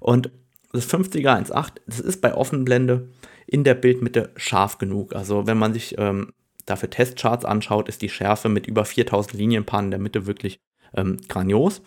Und 0.00 0.30
das 0.72 0.88
50er 0.88 1.50
1.8, 1.50 1.72
das 1.86 2.00
ist 2.00 2.20
bei 2.20 2.34
Offenblende 2.34 3.08
in 3.46 3.64
der 3.64 3.74
Bildmitte 3.74 4.30
scharf 4.36 4.78
genug. 4.78 5.14
Also 5.14 5.46
wenn 5.46 5.58
man 5.58 5.72
sich 5.72 5.96
ähm, 5.98 6.32
dafür 6.66 6.90
Testcharts 6.90 7.44
anschaut, 7.44 7.88
ist 7.88 8.02
die 8.02 8.10
Schärfe 8.10 8.48
mit 8.48 8.66
über 8.66 8.84
4000 8.84 9.34
Linienpaaren 9.34 9.86
in 9.86 9.90
der 9.90 10.00
Mitte 10.00 10.26
wirklich 10.26 10.60
ähm, 10.94 11.18
grandios 11.28 11.82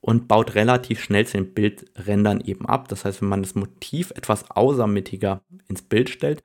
und 0.00 0.28
baut 0.28 0.54
relativ 0.54 1.02
schnell 1.02 1.26
zu 1.26 1.38
den 1.38 1.54
Bildrändern 1.54 2.40
eben 2.40 2.66
ab. 2.66 2.88
Das 2.88 3.04
heißt, 3.04 3.22
wenn 3.22 3.28
man 3.28 3.42
das 3.42 3.54
Motiv 3.54 4.10
etwas 4.10 4.50
außermittiger 4.50 5.42
ins 5.68 5.82
Bild 5.82 6.10
stellt, 6.10 6.42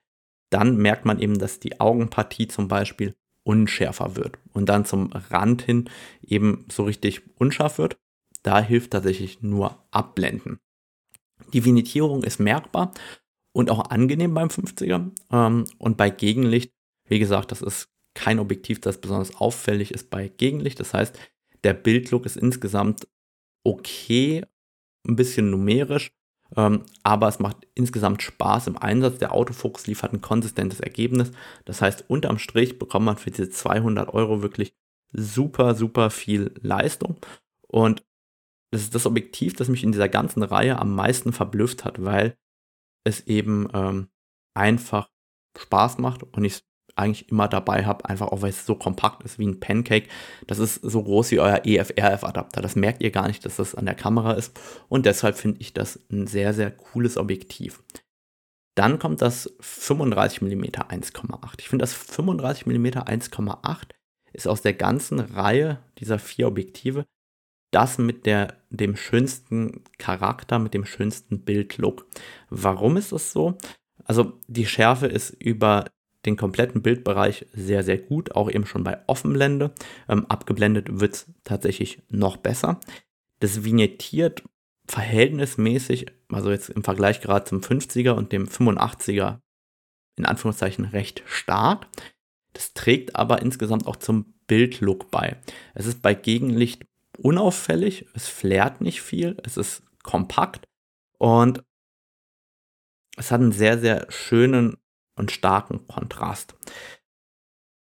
dann 0.50 0.78
merkt 0.78 1.06
man 1.06 1.20
eben, 1.20 1.38
dass 1.38 1.60
die 1.60 1.80
Augenpartie 1.80 2.48
zum 2.48 2.68
Beispiel 2.68 3.14
unschärfer 3.50 4.16
wird 4.16 4.38
und 4.54 4.70
dann 4.70 4.86
zum 4.86 5.12
Rand 5.12 5.64
hin 5.64 5.90
eben 6.22 6.66
so 6.72 6.84
richtig 6.84 7.24
unscharf 7.40 7.80
wird. 7.80 7.98
Da 8.44 8.62
hilft 8.62 8.92
tatsächlich 8.92 9.42
nur 9.42 9.84
Abblenden. 9.90 10.60
Die 11.52 11.66
Vignettierung 11.66 12.24
ist 12.24 12.40
merkbar 12.40 12.94
und 13.52 13.72
auch 13.72 13.90
angenehm 13.90 14.36
beim 14.36 14.50
50er. 14.50 15.10
Ähm, 15.32 15.66
und 15.80 15.98
bei 15.98 16.12
Gegenlicht, 16.12 16.72
wie 17.08 17.18
gesagt, 17.18 17.52
das 17.52 17.64
ist 17.64 17.90
kein 18.14 18.38
Objektiv, 18.38 18.82
das 18.82 19.02
besonders 19.02 19.36
auffällig 19.36 19.92
ist 19.92 20.12
bei 20.12 20.28
Gegenlicht. 20.28 20.80
Das 20.80 20.94
heißt, 20.94 21.18
der 21.64 21.74
Bildlook 21.74 22.28
ist 22.28 22.38
insgesamt 22.38 23.08
okay, 23.64 24.46
ein 25.08 25.16
bisschen 25.16 25.50
numerisch, 25.50 26.12
aber 26.56 27.28
es 27.28 27.40
macht 27.40 27.68
insgesamt 27.76 28.24
Spaß 28.24 28.68
im 28.68 28.78
Einsatz. 28.78 29.20
Der 29.20 29.34
Autofokus 29.34 29.88
liefert 29.88 30.14
ein 30.14 30.22
konsistentes 30.22 30.80
Ergebnis. 30.80 31.32
Das 31.66 31.82
heißt, 31.82 32.06
unterm 32.10 32.40
Strich 32.40 32.80
bekommt 32.80 33.06
man 33.06 33.18
für 33.18 33.32
diese 33.32 33.50
200 33.50 34.14
Euro 34.14 34.42
wirklich 34.42 34.74
super, 35.12 35.76
super 35.76 36.10
viel 36.10 36.54
Leistung. 36.62 37.18
Und 37.68 38.04
das 38.72 38.82
ist 38.82 38.96
das 38.96 39.06
Objektiv, 39.06 39.54
das 39.54 39.70
mich 39.70 39.84
in 39.84 39.92
dieser 39.92 40.10
ganzen 40.10 40.44
Reihe 40.44 40.80
am 40.80 40.94
meisten 40.96 41.34
verblüfft 41.34 41.86
hat, 41.86 42.04
weil 42.04 42.38
es 43.04 43.26
eben 43.28 43.68
ähm, 43.74 44.10
einfach 44.56 45.10
Spaß 45.58 45.98
macht 45.98 46.24
und 46.24 46.44
ich 46.44 46.54
es 46.54 46.69
eigentlich 46.96 47.30
immer 47.30 47.48
dabei 47.48 47.86
habe, 47.86 48.06
einfach 48.06 48.28
auch 48.28 48.42
weil 48.42 48.50
es 48.50 48.66
so 48.66 48.76
kompakt 48.76 49.24
ist 49.24 49.40
wie 49.40 49.48
ein 49.48 49.60
Pancake. 49.60 50.08
Das 50.48 50.60
ist 50.60 50.76
so 50.76 51.04
groß 51.04 51.32
wie 51.32 51.40
euer 51.40 51.62
EF-RF-Adapter. 51.64 52.62
Das 52.62 52.76
merkt 52.76 53.02
ihr 53.02 53.12
gar 53.12 53.28
nicht, 53.28 53.46
dass 53.46 53.58
das 53.58 53.76
an 53.76 53.86
der 53.86 53.96
Kamera 53.96 54.34
ist. 54.34 54.60
Und 54.88 55.06
deshalb 55.06 55.38
finde 55.38 55.62
ich 55.62 55.74
das 55.74 56.00
ein 56.12 56.28
sehr, 56.28 56.54
sehr 56.54 56.72
cooles 56.72 57.18
Objektiv. 57.18 57.84
Dann 58.76 59.00
kommt 59.00 59.22
das 59.22 59.54
35 59.60 60.42
mm 60.42 60.64
1,8. 60.64 61.56
Ich 61.60 61.70
finde 61.70 61.84
das 61.84 61.94
35 61.94 62.66
mm 62.66 62.86
1,8 62.88 63.78
ist 64.32 64.48
aus 64.48 64.62
der 64.62 64.74
ganzen 64.74 65.20
Reihe 65.20 65.80
dieser 65.98 66.20
vier 66.20 66.48
Objektive 66.48 67.06
das 67.72 67.98
mit 67.98 68.26
der, 68.26 68.58
dem 68.70 68.96
schönsten 68.96 69.84
Charakter, 69.98 70.60
mit 70.60 70.74
dem 70.74 70.86
schönsten 70.86 71.42
Bildlook. 71.42 72.08
Warum 72.50 72.98
ist 72.98 73.12
das 73.12 73.32
so? 73.32 73.58
Also 74.04 74.40
die 74.48 74.66
Schärfe 74.66 75.08
ist 75.08 75.30
über 75.30 75.86
den 76.26 76.36
kompletten 76.36 76.82
Bildbereich 76.82 77.46
sehr, 77.54 77.84
sehr 77.84 77.98
gut, 77.98 78.36
auch 78.36 78.50
eben 78.50 78.66
schon 78.66 78.84
bei 78.84 79.00
Offenblende. 79.08 79.72
Ähm, 80.08 80.26
abgeblendet 80.28 81.00
wird 81.00 81.14
es 81.14 81.32
tatsächlich 81.44 82.02
noch 82.10 82.38
besser. 82.38 82.80
Das 83.40 83.64
vignettiert 83.64 84.44
verhältnismäßig, 84.88 86.08
also 86.30 86.52
jetzt 86.52 86.70
im 86.70 86.84
Vergleich 86.84 87.22
gerade 87.22 87.46
zum 87.46 87.62
50er 87.62 88.12
und 88.12 88.32
dem 88.32 88.48
85er, 88.48 89.40
in 90.18 90.26
Anführungszeichen 90.26 90.86
recht 90.86 91.24
stark. 91.26 91.88
Das 92.54 92.74
trägt 92.74 93.16
aber 93.16 93.42
insgesamt 93.42 93.86
auch 93.88 93.96
zum 93.96 94.34
Bildlook 94.48 95.12
bei. 95.12 95.38
Es 95.76 95.86
ist 95.86 96.02
bei 96.02 96.16
Gegenlicht 96.16 96.86
unauffällig, 97.18 98.08
es 98.14 98.28
flärt 98.28 98.82
nicht 98.82 99.02
viel, 99.02 99.38
es 99.44 99.58
ist 99.58 99.84
kompakt 100.04 100.66
und 101.18 101.64
es 103.16 103.32
hat 103.32 103.42
einen 103.42 103.52
sehr, 103.52 103.78
sehr 103.78 104.08
schönen 104.10 104.78
und 105.20 105.32
starken 105.32 105.88
Kontrast. 105.88 106.56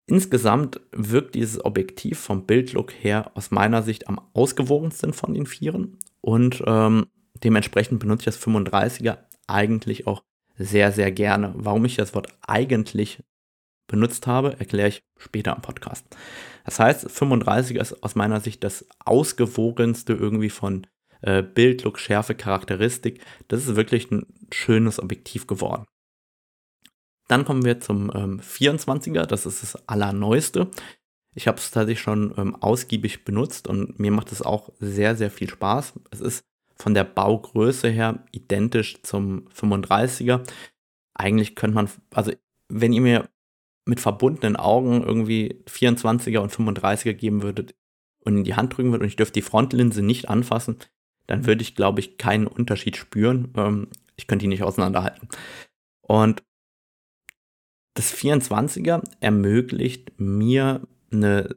Insgesamt 0.06 0.80
wirkt 0.90 1.34
dieses 1.34 1.64
Objektiv 1.64 2.18
vom 2.18 2.44
Bildlook 2.44 2.92
her 2.92 3.30
aus 3.34 3.50
meiner 3.50 3.82
Sicht 3.82 4.08
am 4.08 4.20
ausgewogensten 4.34 5.12
von 5.12 5.32
den 5.32 5.46
Vieren 5.46 5.98
und 6.20 6.62
ähm, 6.66 7.06
dementsprechend 7.42 8.00
benutze 8.00 8.22
ich 8.28 8.36
das 8.36 8.40
35er 8.40 9.18
eigentlich 9.46 10.06
auch 10.06 10.22
sehr, 10.56 10.92
sehr 10.92 11.12
gerne. 11.12 11.52
Warum 11.56 11.84
ich 11.84 11.96
das 11.96 12.14
Wort 12.14 12.28
eigentlich 12.46 13.22
benutzt 13.86 14.26
habe, 14.26 14.58
erkläre 14.58 14.88
ich 14.88 15.02
später 15.18 15.54
im 15.54 15.62
Podcast. 15.62 16.06
Das 16.64 16.78
heißt, 16.78 17.08
35er 17.08 17.80
ist 17.80 18.02
aus 18.02 18.14
meiner 18.14 18.40
Sicht 18.40 18.62
das 18.64 18.86
ausgewogenste 19.04 20.12
irgendwie 20.12 20.50
von 20.50 20.86
äh, 21.20 21.42
Bild, 21.42 21.84
Look, 21.84 21.98
Schärfe, 21.98 22.34
Charakteristik. 22.34 23.24
Das 23.48 23.66
ist 23.66 23.76
wirklich 23.76 24.10
ein 24.10 24.26
schönes 24.52 25.00
Objektiv 25.00 25.46
geworden. 25.46 25.86
Dann 27.28 27.44
kommen 27.44 27.64
wir 27.64 27.80
zum 27.80 28.10
ähm, 28.14 28.40
24er, 28.40 29.26
das 29.26 29.46
ist 29.46 29.62
das 29.62 29.88
allerneueste. 29.88 30.70
Ich 31.34 31.48
habe 31.48 31.58
es 31.58 31.70
tatsächlich 31.70 32.00
schon 32.00 32.34
ähm, 32.36 32.56
ausgiebig 32.56 33.24
benutzt 33.24 33.68
und 33.68 33.98
mir 33.98 34.10
macht 34.10 34.32
es 34.32 34.42
auch 34.42 34.70
sehr, 34.80 35.16
sehr 35.16 35.30
viel 35.30 35.48
Spaß. 35.48 35.94
Es 36.10 36.20
ist 36.20 36.44
von 36.76 36.94
der 36.94 37.04
Baugröße 37.04 37.88
her 37.88 38.24
identisch 38.32 39.02
zum 39.02 39.48
35er. 39.48 40.42
Eigentlich 41.14 41.54
könnte 41.54 41.74
man, 41.74 41.88
also 42.10 42.32
wenn 42.68 42.92
ihr 42.92 43.00
mir 43.00 43.28
mit 43.84 44.00
verbundenen 44.00 44.56
Augen 44.56 45.02
irgendwie 45.02 45.62
24er 45.68 46.38
und 46.38 46.52
35er 46.52 47.14
geben 47.14 47.42
würdet 47.42 47.74
und 48.20 48.38
in 48.38 48.44
die 48.44 48.54
Hand 48.54 48.76
drücken 48.76 48.90
würdet 48.90 49.02
und 49.02 49.08
ich 49.08 49.16
dürfte 49.16 49.34
die 49.34 49.42
Frontlinse 49.42 50.02
nicht 50.02 50.28
anfassen, 50.28 50.78
dann 51.26 51.46
würde 51.46 51.62
ich, 51.62 51.74
glaube 51.74 52.00
ich, 52.00 52.18
keinen 52.18 52.46
Unterschied 52.46 52.96
spüren. 52.96 53.52
Ähm, 53.56 53.88
ich 54.16 54.26
könnte 54.26 54.44
die 54.44 54.48
nicht 54.48 54.62
auseinanderhalten. 54.62 55.28
Und 56.02 56.42
das 57.94 58.14
24er 58.14 59.02
ermöglicht 59.20 60.12
mir 60.18 60.86
eine 61.12 61.56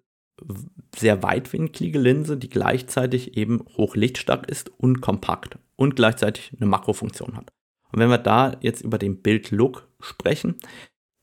sehr 0.96 1.24
weitwinklige 1.24 2.00
Linse, 2.00 2.38
die 2.38 2.50
gleichzeitig 2.50 3.38
eben 3.38 3.66
hochlichtstark 3.78 4.50
ist 4.50 4.70
und 4.70 5.02
kompakt 5.02 5.58
und 5.76 5.96
gleichzeitig 5.96 6.52
eine 6.56 6.66
Makrofunktion 6.66 7.36
hat. 7.36 7.52
Und 7.92 8.00
wenn 8.00 8.10
wir 8.10 8.18
da 8.18 8.58
jetzt 8.62 8.82
über 8.82 8.98
den 8.98 9.22
Bildlook 9.22 9.88
sprechen, 10.00 10.58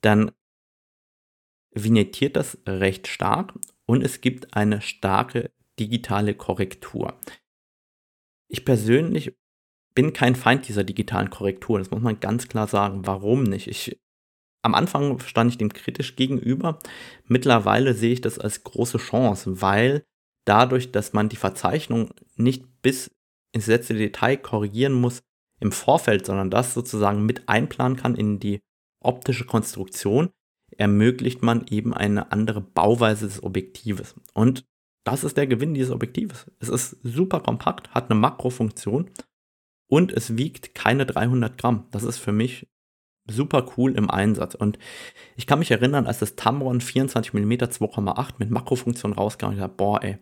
dann 0.00 0.32
vignettiert 1.74 2.36
das 2.36 2.58
recht 2.66 3.06
stark 3.06 3.54
und 3.86 4.02
es 4.02 4.20
gibt 4.20 4.54
eine 4.54 4.80
starke 4.80 5.50
digitale 5.78 6.34
Korrektur. 6.34 7.18
Ich 8.48 8.64
persönlich 8.64 9.34
bin 9.94 10.12
kein 10.12 10.34
Feind 10.34 10.68
dieser 10.68 10.84
digitalen 10.84 11.30
Korrektur, 11.30 11.78
das 11.78 11.90
muss 11.90 12.02
man 12.02 12.20
ganz 12.20 12.48
klar 12.48 12.66
sagen. 12.66 13.06
Warum 13.06 13.42
nicht? 13.42 13.68
Ich, 13.68 14.00
am 14.62 14.74
Anfang 14.74 15.18
stand 15.20 15.50
ich 15.50 15.58
dem 15.58 15.72
kritisch 15.72 16.16
gegenüber. 16.16 16.78
Mittlerweile 17.26 17.94
sehe 17.94 18.12
ich 18.12 18.20
das 18.20 18.38
als 18.38 18.62
große 18.64 18.98
Chance, 18.98 19.60
weil 19.60 20.04
dadurch, 20.44 20.92
dass 20.92 21.12
man 21.12 21.28
die 21.28 21.36
Verzeichnung 21.36 22.10
nicht 22.36 22.64
bis 22.82 23.10
ins 23.52 23.66
letzte 23.66 23.94
Detail 23.94 24.36
korrigieren 24.36 24.94
muss 24.94 25.22
im 25.60 25.72
Vorfeld, 25.72 26.26
sondern 26.26 26.50
das 26.50 26.74
sozusagen 26.74 27.26
mit 27.26 27.48
einplanen 27.48 27.96
kann 27.96 28.14
in 28.14 28.38
die 28.38 28.60
optische 29.00 29.44
Konstruktion, 29.44 30.30
ermöglicht 30.76 31.42
man 31.42 31.66
eben 31.68 31.92
eine 31.92 32.32
andere 32.32 32.60
Bauweise 32.60 33.26
des 33.26 33.42
Objektives. 33.42 34.14
Und 34.32 34.64
das 35.04 35.24
ist 35.24 35.36
der 35.36 35.46
Gewinn 35.46 35.74
dieses 35.74 35.92
Objektives. 35.92 36.50
Es 36.60 36.68
ist 36.68 36.96
super 37.02 37.40
kompakt, 37.40 37.90
hat 37.90 38.10
eine 38.10 38.18
Makrofunktion 38.18 39.10
und 39.88 40.12
es 40.12 40.36
wiegt 40.36 40.74
keine 40.74 41.04
300 41.04 41.58
Gramm. 41.58 41.88
Das 41.90 42.04
ist 42.04 42.18
für 42.18 42.32
mich 42.32 42.68
super 43.26 43.66
cool 43.76 43.94
im 43.96 44.10
Einsatz. 44.10 44.54
Und 44.54 44.78
ich 45.36 45.46
kann 45.46 45.58
mich 45.58 45.70
erinnern, 45.70 46.06
als 46.06 46.18
das 46.18 46.36
Tamron 46.36 46.80
24 46.80 47.32
mm 47.32 47.52
2,8 47.52 48.34
mit 48.38 48.50
Makrofunktion 48.50 49.12
rauskam, 49.12 49.52
ich 49.52 49.58
dachte, 49.58 49.74
boah, 49.76 50.02
ey, 50.02 50.18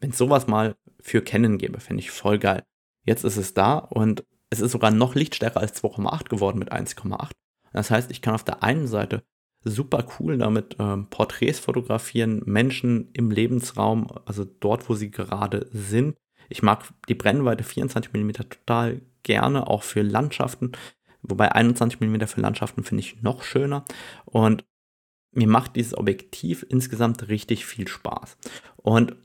wenn 0.00 0.10
es 0.10 0.18
sowas 0.18 0.46
mal 0.46 0.74
für 1.00 1.22
Canon 1.22 1.58
gäbe, 1.58 1.80
fände 1.80 2.00
ich 2.00 2.10
voll 2.10 2.38
geil. 2.38 2.62
Jetzt 3.04 3.24
ist 3.24 3.36
es 3.36 3.54
da 3.54 3.78
und 3.78 4.24
es 4.50 4.60
ist 4.60 4.72
sogar 4.72 4.90
noch 4.90 5.14
lichtstärker 5.14 5.60
als 5.60 5.82
2,8 5.82 6.28
geworden 6.28 6.58
mit 6.58 6.72
1,8. 6.72 7.30
Das 7.72 7.90
heißt, 7.90 8.10
ich 8.10 8.20
kann 8.20 8.34
auf 8.34 8.44
der 8.44 8.62
einen 8.62 8.86
Seite 8.86 9.22
super 9.64 10.04
cool 10.18 10.38
damit 10.38 10.76
ähm, 10.78 11.06
Porträts 11.08 11.58
fotografieren, 11.58 12.42
Menschen 12.44 13.10
im 13.12 13.30
Lebensraum, 13.30 14.08
also 14.24 14.44
dort, 14.44 14.88
wo 14.88 14.94
sie 14.94 15.10
gerade 15.10 15.68
sind. 15.72 16.16
Ich 16.48 16.62
mag 16.62 16.84
die 17.08 17.14
Brennweite 17.14 17.64
24 17.64 18.12
mm 18.12 18.30
total 18.32 19.00
gerne, 19.22 19.68
auch 19.68 19.82
für 19.82 20.02
Landschaften. 20.02 20.72
Wobei 21.22 21.52
21 21.52 22.00
mm 22.00 22.22
für 22.26 22.40
Landschaften 22.40 22.84
finde 22.84 23.00
ich 23.00 23.22
noch 23.22 23.42
schöner. 23.42 23.84
Und 24.24 24.64
mir 25.32 25.48
macht 25.48 25.76
dieses 25.76 25.96
Objektiv 25.96 26.66
insgesamt 26.68 27.28
richtig 27.28 27.64
viel 27.64 27.88
Spaß. 27.88 28.36
Und 28.76 29.16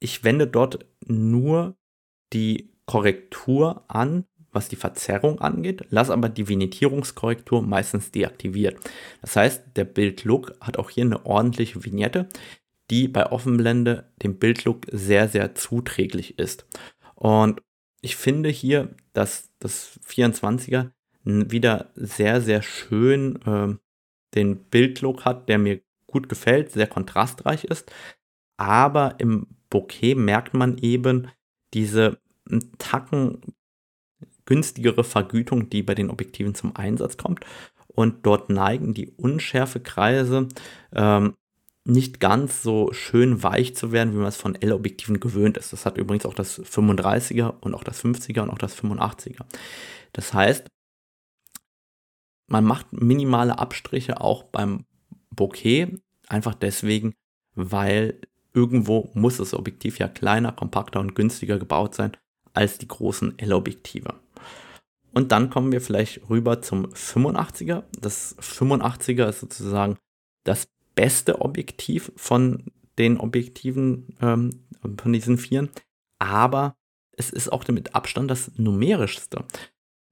ich 0.00 0.24
wende 0.24 0.46
dort 0.46 0.86
nur 1.06 1.76
die 2.32 2.72
Korrektur 2.86 3.84
an, 3.88 4.24
was 4.52 4.68
die 4.68 4.76
Verzerrung 4.76 5.40
angeht, 5.40 5.84
lass 5.90 6.08
aber 6.08 6.28
die 6.28 6.48
Vignettierungskorrektur 6.48 7.62
meistens 7.62 8.10
deaktiviert. 8.10 8.78
Das 9.20 9.36
heißt, 9.36 9.62
der 9.76 9.84
Bildlook 9.84 10.56
hat 10.60 10.78
auch 10.78 10.90
hier 10.90 11.04
eine 11.04 11.26
ordentliche 11.26 11.84
Vignette, 11.84 12.28
die 12.90 13.06
bei 13.06 13.30
Offenblende 13.30 14.10
dem 14.22 14.38
Bildlook 14.38 14.86
sehr, 14.90 15.28
sehr 15.28 15.54
zuträglich 15.54 16.38
ist. 16.38 16.66
Und 17.14 17.60
ich 18.00 18.16
finde 18.16 18.48
hier, 18.48 18.94
dass 19.12 19.50
das 19.58 20.00
24er 20.06 20.90
wieder 21.26 21.90
sehr, 21.94 22.40
sehr 22.40 22.62
schön 22.62 23.42
äh, 23.42 23.74
den 24.34 24.56
Bildlook 24.56 25.24
hat, 25.24 25.48
der 25.48 25.58
mir 25.58 25.80
gut 26.06 26.28
gefällt, 26.28 26.70
sehr 26.70 26.86
kontrastreich 26.86 27.64
ist. 27.64 27.90
Aber 28.56 29.16
im 29.18 29.48
Bokeh 29.68 30.14
merkt 30.14 30.54
man 30.54 30.78
eben 30.78 31.28
diese 31.74 32.18
Tacken 32.78 33.40
günstigere 34.44 35.02
Vergütung, 35.02 35.68
die 35.68 35.82
bei 35.82 35.94
den 35.94 36.10
Objektiven 36.10 36.54
zum 36.54 36.76
Einsatz 36.76 37.16
kommt. 37.16 37.44
Und 37.88 38.24
dort 38.24 38.48
neigen 38.48 38.94
die 38.94 39.10
Unschärfekreise 39.10 40.48
ähm, 40.94 41.34
nicht 41.84 42.20
ganz 42.20 42.62
so 42.62 42.92
schön 42.92 43.42
weich 43.42 43.74
zu 43.74 43.90
werden, 43.90 44.12
wie 44.12 44.18
man 44.18 44.26
es 44.26 44.36
von 44.36 44.54
L-Objektiven 44.54 45.18
gewöhnt 45.20 45.56
ist. 45.56 45.72
Das 45.72 45.86
hat 45.86 45.98
übrigens 45.98 46.26
auch 46.26 46.34
das 46.34 46.60
35er 46.62 47.54
und 47.60 47.74
auch 47.74 47.84
das 47.84 48.04
50er 48.04 48.42
und 48.42 48.50
auch 48.50 48.58
das 48.58 48.76
85er. 48.76 49.44
Das 50.12 50.34
heißt, 50.34 50.68
man 52.48 52.64
macht 52.64 52.92
minimale 52.92 53.58
Abstriche 53.58 54.20
auch 54.20 54.44
beim 54.44 54.84
Bokeh, 55.30 55.98
einfach 56.28 56.54
deswegen, 56.54 57.14
weil 57.54 58.20
irgendwo 58.54 59.10
muss 59.14 59.36
das 59.36 59.54
Objektiv 59.54 59.98
ja 59.98 60.08
kleiner, 60.08 60.52
kompakter 60.52 61.00
und 61.00 61.14
günstiger 61.14 61.58
gebaut 61.58 61.94
sein 61.94 62.16
als 62.54 62.78
die 62.78 62.88
großen 62.88 63.38
L-Objektive. 63.38 64.14
Und 65.12 65.32
dann 65.32 65.50
kommen 65.50 65.72
wir 65.72 65.80
vielleicht 65.80 66.28
rüber 66.28 66.62
zum 66.62 66.86
85er. 66.86 67.84
Das 67.98 68.36
85er 68.38 69.28
ist 69.28 69.40
sozusagen 69.40 69.96
das 70.44 70.68
beste 70.94 71.40
Objektiv 71.40 72.12
von 72.16 72.64
den 72.98 73.18
Objektiven, 73.18 74.16
ähm, 74.20 74.66
von 74.98 75.12
diesen 75.12 75.38
vieren. 75.38 75.70
Aber 76.18 76.76
es 77.12 77.30
ist 77.30 77.50
auch 77.50 77.66
mit 77.68 77.94
Abstand 77.94 78.30
das 78.30 78.52
numerischste. 78.56 79.44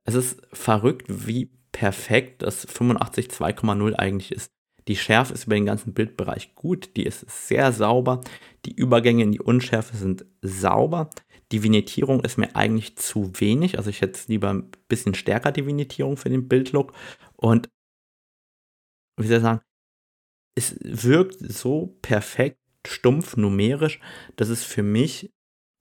Es 0.05 0.15
ist 0.15 0.41
verrückt, 0.53 1.07
wie 1.09 1.51
perfekt 1.75 2.43
das 2.43 2.65
85 2.65 3.27
2,0 3.27 3.95
eigentlich 3.95 4.33
ist. 4.33 4.53
Die 4.87 4.97
Schärfe 4.97 5.35
ist 5.35 5.47
über 5.47 5.57
den 5.57 5.67
ganzen 5.67 5.93
Bildbereich 5.93 6.55
gut, 6.55 6.97
die 6.97 7.05
ist 7.05 7.29
sehr 7.29 7.73
sauber, 7.73 8.21
die 8.65 8.75
Übergänge 8.75 9.25
in 9.25 9.33
die 9.33 9.41
Unschärfe 9.41 9.97
sind 9.97 10.25
sauber, 10.41 11.11
die 11.53 11.63
Vignettierung 11.63 12.23
ist 12.23 12.39
mir 12.39 12.55
eigentlich 12.55 12.97
zu 12.97 13.33
wenig, 13.41 13.77
also 13.79 13.91
ich 13.91 14.03
hätte 14.03 14.21
lieber 14.29 14.53
ein 14.53 14.71
bisschen 14.89 15.15
stärker 15.15 15.53
die 15.53 15.67
Vignettierung 15.67 16.17
für 16.17 16.29
den 16.29 16.49
Bildlook 16.49 16.95
und 17.37 17.69
wie 19.19 19.27
soll 19.27 19.39
ich 19.39 19.43
sagen, 19.43 19.61
es 20.57 20.77
wirkt 20.81 21.39
so 21.41 21.99
perfekt 22.03 22.61
stumpf 22.87 23.37
numerisch, 23.37 24.01
dass 24.37 24.49
es 24.49 24.63
für 24.65 24.83
mich 24.83 25.33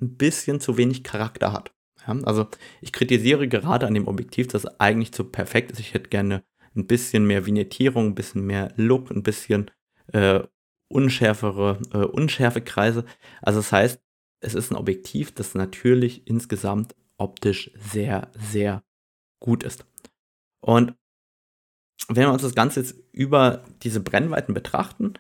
ein 0.02 0.18
bisschen 0.18 0.60
zu 0.60 0.78
wenig 0.78 1.04
Charakter 1.04 1.52
hat. 1.54 1.74
Ja, 2.06 2.18
also 2.24 2.48
ich 2.82 2.92
kritisiere 2.92 3.48
gerade 3.48 3.88
an 3.88 3.94
dem 3.94 4.08
Objektiv, 4.08 4.48
dass 4.48 4.64
es 4.66 4.80
eigentlich 4.80 5.14
zu 5.14 5.24
perfekt 5.24 5.72
ist. 5.72 5.80
Ich 5.80 5.94
hätte 5.94 6.10
gerne 6.10 6.44
ein 6.76 6.88
bisschen 6.88 7.26
mehr 7.26 7.46
Vignettierung, 7.46 8.08
ein 8.08 8.16
bisschen 8.16 8.46
mehr 8.46 8.74
Look, 8.76 9.12
ein 9.12 9.24
bisschen 9.24 9.72
äh, 10.08 10.42
unschärfere, 10.88 11.80
äh, 11.94 11.98
unschärfe 11.98 12.62
Kreise. 12.62 13.06
Also 13.42 13.60
das 13.60 13.72
heißt, 13.72 14.02
es 14.42 14.56
ist 14.56 14.72
ein 14.72 14.78
Objektiv, 14.78 15.34
das 15.34 15.56
natürlich 15.56 16.28
insgesamt 16.28 16.96
optisch 17.18 17.72
sehr, 17.78 18.32
sehr 18.38 18.84
gut 19.40 19.64
ist. 19.64 19.86
Und 20.62 20.96
wenn 22.10 22.24
wir 22.28 22.34
uns 22.34 22.42
das 22.42 22.56
Ganze 22.56 22.82
jetzt 22.82 22.96
über 23.12 23.64
diese 23.84 24.02
Brennweiten 24.02 24.54
betrachten, 24.54 25.14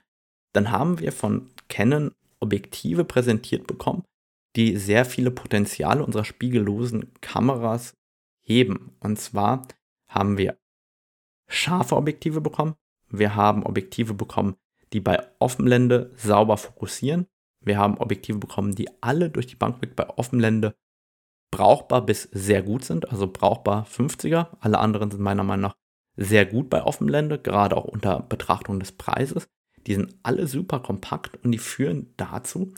dann 0.54 0.72
haben 0.72 1.00
wir 1.00 1.12
von 1.12 1.50
Canon 1.70 2.14
Objektive 2.40 3.06
präsentiert 3.06 3.68
bekommen, 3.68 4.04
die 4.56 4.78
sehr 4.78 5.06
viele 5.06 5.32
Potenziale 5.32 6.04
unserer 6.04 6.26
spiegellosen 6.26 7.12
Kameras 7.22 7.96
heben. 8.42 8.96
Und 9.00 9.20
zwar 9.20 9.68
haben 10.08 10.38
wir 10.38 10.58
scharfe 11.48 11.96
Objektive 11.96 12.42
bekommen. 12.42 12.76
Wir 13.10 13.36
haben 13.36 13.64
Objektive 13.64 14.14
bekommen, 14.14 14.56
die 14.92 15.00
bei 15.00 15.20
Offenblende 15.40 16.12
sauber 16.16 16.58
fokussieren. 16.58 17.28
Wir 17.62 17.78
haben 17.78 17.98
Objektive 17.98 18.40
bekommen, 18.40 18.76
die 18.76 18.90
alle 19.02 19.30
durch 19.30 19.48
die 19.48 19.56
Bank 19.56 19.82
weg 19.82 19.96
bei 19.96 20.10
Offenblende 20.10 20.76
brauchbar 21.52 22.06
bis 22.06 22.24
sehr 22.32 22.64
gut 22.64 22.84
sind, 22.84 23.10
also 23.10 23.28
brauchbar 23.28 23.86
50er. 23.86 24.48
Alle 24.60 24.80
anderen 24.80 25.12
sind 25.12 25.22
meiner 25.22 25.44
Meinung 25.44 25.70
nach 25.70 25.76
sehr 26.16 26.46
gut 26.46 26.70
bei 26.70 26.84
Offenblende, 26.84 27.40
gerade 27.40 27.78
auch 27.78 27.86
unter 27.86 28.22
Betrachtung 28.22 28.80
des 28.80 28.92
Preises. 28.92 29.48
Die 29.86 29.96
sind 29.96 30.16
alle 30.24 30.48
super 30.48 30.80
kompakt 30.80 31.44
und 31.44 31.52
die 31.52 31.58
führen 31.60 32.14
dazu, 32.18 32.74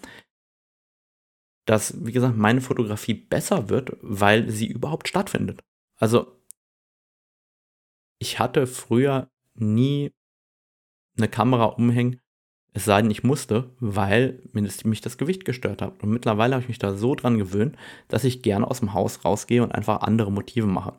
dass, 1.65 2.05
wie 2.05 2.11
gesagt, 2.11 2.37
meine 2.37 2.61
Fotografie 2.61 3.13
besser 3.13 3.69
wird, 3.69 3.97
weil 4.01 4.49
sie 4.49 4.67
überhaupt 4.67 5.07
stattfindet. 5.07 5.63
Also 5.97 6.39
ich 8.19 8.39
hatte 8.39 8.67
früher 8.67 9.29
nie 9.55 10.11
eine 11.17 11.27
Kamera 11.27 11.65
umhängen, 11.65 12.19
es 12.73 12.83
sei 12.83 13.01
denn, 13.01 13.09
ich 13.09 13.23
musste, 13.23 13.73
weil 13.79 14.41
mich 14.51 14.99
das 14.99 15.17
Gewicht 15.17 15.45
gestört 15.45 15.81
hat. 15.81 16.03
Und 16.03 16.09
mittlerweile 16.09 16.55
habe 16.55 16.63
ich 16.63 16.67
mich 16.67 16.77
da 16.77 16.93
so 16.93 17.15
dran 17.15 17.37
gewöhnt, 17.37 17.77
dass 18.09 18.25
ich 18.25 18.41
gerne 18.41 18.69
aus 18.69 18.81
dem 18.81 18.93
Haus 18.93 19.23
rausgehe 19.23 19.63
und 19.63 19.71
einfach 19.71 20.01
andere 20.01 20.29
Motive 20.29 20.67
mache. 20.67 20.93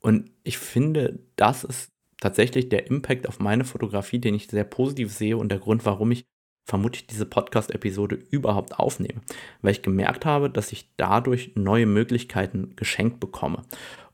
Und 0.00 0.30
ich 0.42 0.58
finde, 0.58 1.18
das 1.36 1.64
ist 1.64 1.92
tatsächlich 2.20 2.68
der 2.68 2.88
Impact 2.88 3.26
auf 3.26 3.40
meine 3.40 3.64
Fotografie, 3.64 4.18
den 4.18 4.34
ich 4.34 4.48
sehr 4.48 4.64
positiv 4.64 5.12
sehe 5.12 5.38
und 5.38 5.48
der 5.48 5.60
Grund, 5.60 5.86
warum 5.86 6.10
ich 6.12 6.26
vermutlich 6.64 7.06
diese 7.06 7.26
Podcast-Episode 7.26 8.16
überhaupt 8.30 8.78
aufnehme. 8.78 9.20
Weil 9.62 9.72
ich 9.72 9.82
gemerkt 9.82 10.24
habe, 10.24 10.50
dass 10.50 10.72
ich 10.72 10.90
dadurch 10.96 11.52
neue 11.54 11.86
Möglichkeiten 11.86 12.74
geschenkt 12.76 13.20
bekomme. 13.20 13.62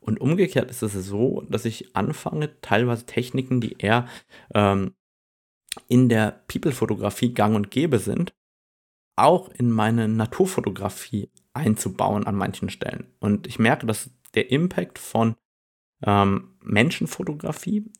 Und 0.01 0.21
umgekehrt 0.21 0.71
ist 0.71 0.83
es 0.83 0.93
so, 0.93 1.43
dass 1.49 1.65
ich 1.65 1.95
anfange, 1.95 2.61
teilweise 2.61 3.07
Techniken, 3.07 3.61
die 3.61 3.77
eher 3.79 4.07
ähm, 4.55 4.95
in 5.89 6.09
der 6.09 6.43
People-Fotografie 6.49 7.33
gang 7.33 7.55
und 7.55 7.71
gäbe 7.71 7.99
sind, 7.99 8.35
auch 9.17 9.49
in 9.51 9.71
meine 9.71 10.09
Naturfotografie 10.09 11.31
einzubauen 11.53 12.27
an 12.27 12.35
manchen 12.35 12.71
Stellen. 12.71 13.07
Und 13.21 13.47
ich 13.47 13.59
merke, 13.59 13.87
dass 13.87 14.11
der 14.35 14.51
Impact 14.51 14.99
von 14.99 15.37
ähm, 16.05 16.57
Menschenfotografie 16.63 17.91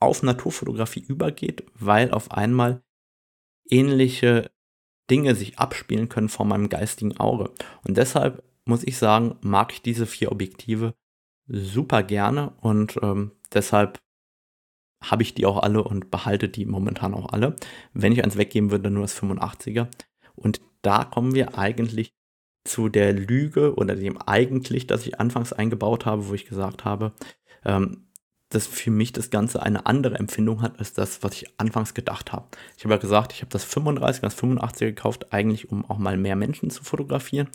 auf 0.00 0.22
Naturfotografie 0.22 1.00
übergeht, 1.00 1.64
weil 1.74 2.10
auf 2.12 2.30
einmal 2.30 2.82
ähnliche 3.70 4.50
Dinge 5.10 5.34
sich 5.34 5.58
abspielen 5.58 6.08
können 6.08 6.28
vor 6.28 6.46
meinem 6.46 6.68
geistigen 6.68 7.16
Auge. 7.18 7.50
Und 7.86 7.96
deshalb 7.96 8.42
muss 8.64 8.84
ich 8.84 8.98
sagen, 8.98 9.36
mag 9.40 9.72
ich 9.72 9.82
diese 9.82 10.06
vier 10.06 10.30
Objektive 10.30 10.94
super 11.46 12.02
gerne 12.02 12.52
und 12.60 12.98
ähm, 13.02 13.32
deshalb 13.52 13.98
habe 15.02 15.22
ich 15.22 15.34
die 15.34 15.46
auch 15.46 15.62
alle 15.62 15.82
und 15.82 16.10
behalte 16.10 16.48
die 16.48 16.66
momentan 16.66 17.14
auch 17.14 17.32
alle. 17.32 17.56
Wenn 17.94 18.12
ich 18.12 18.22
eins 18.22 18.36
weggeben 18.36 18.70
würde, 18.70 18.84
dann 18.84 18.94
nur 18.94 19.02
das 19.02 19.16
85er. 19.20 19.88
Und 20.34 20.60
da 20.82 21.04
kommen 21.04 21.34
wir 21.34 21.56
eigentlich 21.56 22.14
zu 22.64 22.88
der 22.88 23.12
Lüge 23.12 23.74
oder 23.76 23.94
dem 23.94 24.18
eigentlich, 24.18 24.86
das 24.86 25.06
ich 25.06 25.20
anfangs 25.20 25.52
eingebaut 25.52 26.04
habe, 26.04 26.28
wo 26.28 26.34
ich 26.34 26.46
gesagt 26.46 26.84
habe, 26.84 27.12
ähm, 27.64 28.07
dass 28.50 28.66
für 28.66 28.90
mich 28.90 29.12
das 29.12 29.30
Ganze 29.30 29.62
eine 29.62 29.86
andere 29.86 30.18
Empfindung 30.18 30.62
hat 30.62 30.78
als 30.78 30.94
das, 30.94 31.22
was 31.22 31.34
ich 31.34 31.60
anfangs 31.60 31.94
gedacht 31.94 32.32
habe. 32.32 32.46
Ich 32.76 32.84
habe 32.84 32.94
ja 32.94 33.00
gesagt, 33.00 33.32
ich 33.32 33.40
habe 33.40 33.50
das 33.50 33.64
35 33.64 34.22
das 34.22 34.36
85er 34.38 34.86
gekauft, 34.86 35.32
eigentlich 35.32 35.70
um 35.70 35.84
auch 35.84 35.98
mal 35.98 36.16
mehr 36.16 36.36
Menschen 36.36 36.70
zu 36.70 36.82
fotografieren 36.82 37.48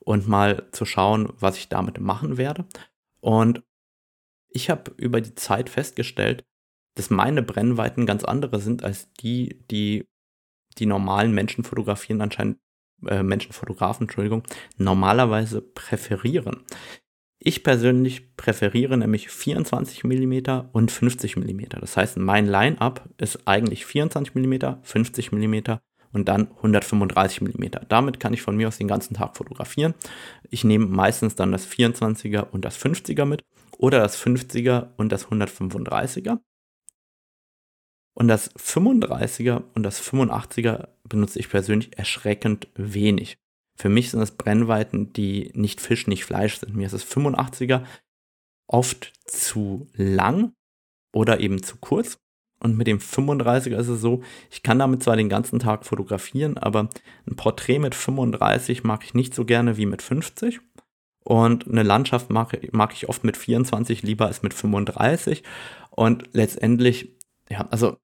und 0.00 0.26
mal 0.26 0.68
zu 0.72 0.84
schauen, 0.84 1.32
was 1.38 1.56
ich 1.56 1.68
damit 1.68 2.00
machen 2.00 2.36
werde. 2.36 2.64
Und 3.20 3.62
ich 4.48 4.70
habe 4.70 4.90
über 4.96 5.20
die 5.20 5.36
Zeit 5.36 5.68
festgestellt, 5.68 6.44
dass 6.96 7.10
meine 7.10 7.42
Brennweiten 7.42 8.04
ganz 8.04 8.24
andere 8.24 8.58
sind 8.60 8.82
als 8.82 9.12
die, 9.20 9.64
die 9.70 10.06
die 10.78 10.86
normalen 10.86 11.32
Menschen 11.32 11.64
fotografieren, 11.64 12.20
anscheinend 12.20 12.58
äh, 13.06 13.22
Menschenfotografen, 13.22 14.04
Entschuldigung, 14.04 14.42
normalerweise 14.76 15.60
präferieren. 15.62 16.64
Ich 17.42 17.62
persönlich 17.64 18.36
präferiere 18.36 18.98
nämlich 18.98 19.30
24 19.30 20.04
mm 20.04 20.68
und 20.72 20.90
50 20.90 21.36
mm. 21.36 21.60
Das 21.80 21.96
heißt, 21.96 22.18
mein 22.18 22.46
Line-up 22.46 23.08
ist 23.16 23.48
eigentlich 23.48 23.86
24 23.86 24.34
mm, 24.34 24.54
50 24.82 25.32
mm 25.32 25.60
und 26.12 26.28
dann 26.28 26.48
135 26.56 27.40
mm. 27.40 27.64
Damit 27.88 28.20
kann 28.20 28.34
ich 28.34 28.42
von 28.42 28.56
mir 28.56 28.68
aus 28.68 28.76
den 28.76 28.88
ganzen 28.88 29.14
Tag 29.14 29.38
fotografieren. 29.38 29.94
Ich 30.50 30.64
nehme 30.64 30.84
meistens 30.84 31.34
dann 31.34 31.50
das 31.50 31.66
24er 31.66 32.50
und 32.50 32.66
das 32.66 32.78
50er 32.78 33.24
mit 33.24 33.42
oder 33.78 34.00
das 34.00 34.22
50er 34.22 34.88
und 34.98 35.10
das 35.10 35.28
135er. 35.28 36.40
Und 38.12 38.28
das 38.28 38.54
35er 38.56 39.62
und 39.74 39.82
das 39.82 40.02
85er 40.02 40.88
benutze 41.08 41.38
ich 41.38 41.48
persönlich 41.48 41.96
erschreckend 41.96 42.68
wenig. 42.74 43.39
Für 43.80 43.88
mich 43.88 44.10
sind 44.10 44.20
das 44.20 44.32
Brennweiten, 44.32 45.14
die 45.14 45.52
nicht 45.54 45.80
Fisch, 45.80 46.06
nicht 46.06 46.26
Fleisch 46.26 46.58
sind. 46.58 46.76
Mir 46.76 46.84
ist 46.84 46.92
das 46.92 47.06
85er 47.06 47.82
oft 48.66 49.10
zu 49.24 49.86
lang 49.94 50.52
oder 51.14 51.40
eben 51.40 51.62
zu 51.62 51.78
kurz. 51.78 52.18
Und 52.62 52.76
mit 52.76 52.86
dem 52.86 52.98
35er 52.98 53.78
ist 53.78 53.88
es 53.88 54.02
so, 54.02 54.22
ich 54.50 54.62
kann 54.62 54.78
damit 54.78 55.02
zwar 55.02 55.16
den 55.16 55.30
ganzen 55.30 55.60
Tag 55.60 55.86
fotografieren, 55.86 56.58
aber 56.58 56.90
ein 57.26 57.36
Porträt 57.36 57.78
mit 57.78 57.94
35 57.94 58.84
mag 58.84 59.02
ich 59.02 59.14
nicht 59.14 59.34
so 59.34 59.46
gerne 59.46 59.78
wie 59.78 59.86
mit 59.86 60.02
50. 60.02 60.60
Und 61.24 61.66
eine 61.66 61.82
Landschaft 61.82 62.28
mag, 62.28 62.58
mag 62.74 62.92
ich 62.92 63.08
oft 63.08 63.24
mit 63.24 63.38
24 63.38 64.02
lieber 64.02 64.26
als 64.26 64.42
mit 64.42 64.52
35. 64.52 65.42
Und 65.88 66.28
letztendlich, 66.34 67.16
ja, 67.48 67.66
also 67.70 67.96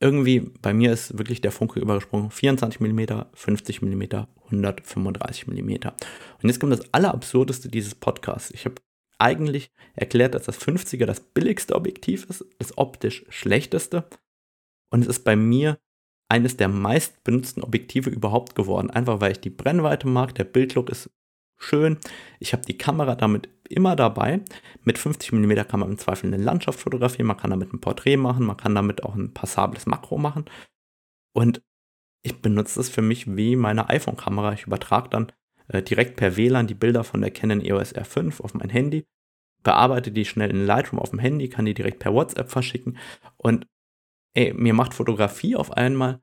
irgendwie 0.00 0.40
bei 0.40 0.74
mir 0.74 0.92
ist 0.92 1.16
wirklich 1.16 1.40
der 1.40 1.52
Funke 1.52 1.80
übergesprungen. 1.80 2.30
24 2.30 2.80
mm, 2.80 3.00
50 3.32 3.82
mm, 3.82 4.02
135 4.44 5.46
mm. 5.46 5.70
Und 5.70 6.48
jetzt 6.48 6.60
kommt 6.60 6.72
das 6.72 6.92
Allerabsurdeste 6.92 7.68
dieses 7.68 7.94
Podcasts. 7.94 8.50
Ich 8.50 8.64
habe 8.64 8.76
eigentlich 9.18 9.70
erklärt, 9.94 10.34
dass 10.34 10.44
das 10.44 10.60
50er 10.60 11.06
das 11.06 11.20
billigste 11.20 11.74
Objektiv 11.74 12.26
ist, 12.28 12.44
das 12.58 12.76
optisch 12.76 13.24
schlechteste. 13.30 14.04
Und 14.90 15.02
es 15.02 15.08
ist 15.08 15.24
bei 15.24 15.36
mir 15.36 15.78
eines 16.28 16.56
der 16.56 16.68
meist 16.68 17.24
benutzten 17.24 17.62
Objektive 17.62 18.10
überhaupt 18.10 18.54
geworden. 18.54 18.90
Einfach 18.90 19.20
weil 19.20 19.32
ich 19.32 19.40
die 19.40 19.50
Brennweite 19.50 20.08
mag. 20.08 20.34
Der 20.34 20.44
Bildlook 20.44 20.90
ist 20.90 21.10
schön. 21.56 21.98
Ich 22.38 22.52
habe 22.52 22.64
die 22.64 22.78
Kamera 22.78 23.14
damit 23.14 23.48
immer 23.68 23.96
dabei. 23.96 24.40
Mit 24.84 24.98
50 24.98 25.32
mm 25.32 25.52
kann 25.68 25.80
man 25.80 25.90
im 25.90 25.98
Zweifel 25.98 26.32
eine 26.32 26.42
Landschaft 26.42 26.80
fotografieren, 26.80 27.26
man 27.26 27.36
kann 27.36 27.50
damit 27.50 27.72
ein 27.72 27.80
Porträt 27.80 28.16
machen, 28.16 28.46
man 28.46 28.56
kann 28.56 28.74
damit 28.74 29.02
auch 29.02 29.14
ein 29.14 29.34
passables 29.34 29.86
Makro 29.86 30.18
machen. 30.18 30.44
Und 31.32 31.62
ich 32.22 32.40
benutze 32.40 32.80
es 32.80 32.88
für 32.88 33.02
mich 33.02 33.36
wie 33.36 33.56
meine 33.56 33.88
iPhone-Kamera. 33.88 34.52
Ich 34.52 34.66
übertrage 34.66 35.08
dann 35.08 35.32
äh, 35.68 35.82
direkt 35.82 36.16
per 36.16 36.36
WLAN 36.36 36.66
die 36.66 36.74
Bilder 36.74 37.04
von 37.04 37.20
der 37.20 37.30
Canon 37.30 37.60
EOS 37.60 37.94
R5 37.94 38.40
auf 38.40 38.54
mein 38.54 38.70
Handy, 38.70 39.06
bearbeite 39.62 40.10
die 40.10 40.24
schnell 40.24 40.50
in 40.50 40.66
Lightroom 40.66 41.00
auf 41.00 41.10
dem 41.10 41.18
Handy, 41.18 41.48
kann 41.48 41.64
die 41.64 41.74
direkt 41.74 41.98
per 41.98 42.14
WhatsApp 42.14 42.50
verschicken 42.50 42.98
und 43.36 43.66
ey, 44.36 44.52
mir 44.52 44.74
macht 44.74 44.94
Fotografie 44.94 45.56
auf 45.56 45.72
einmal 45.72 46.20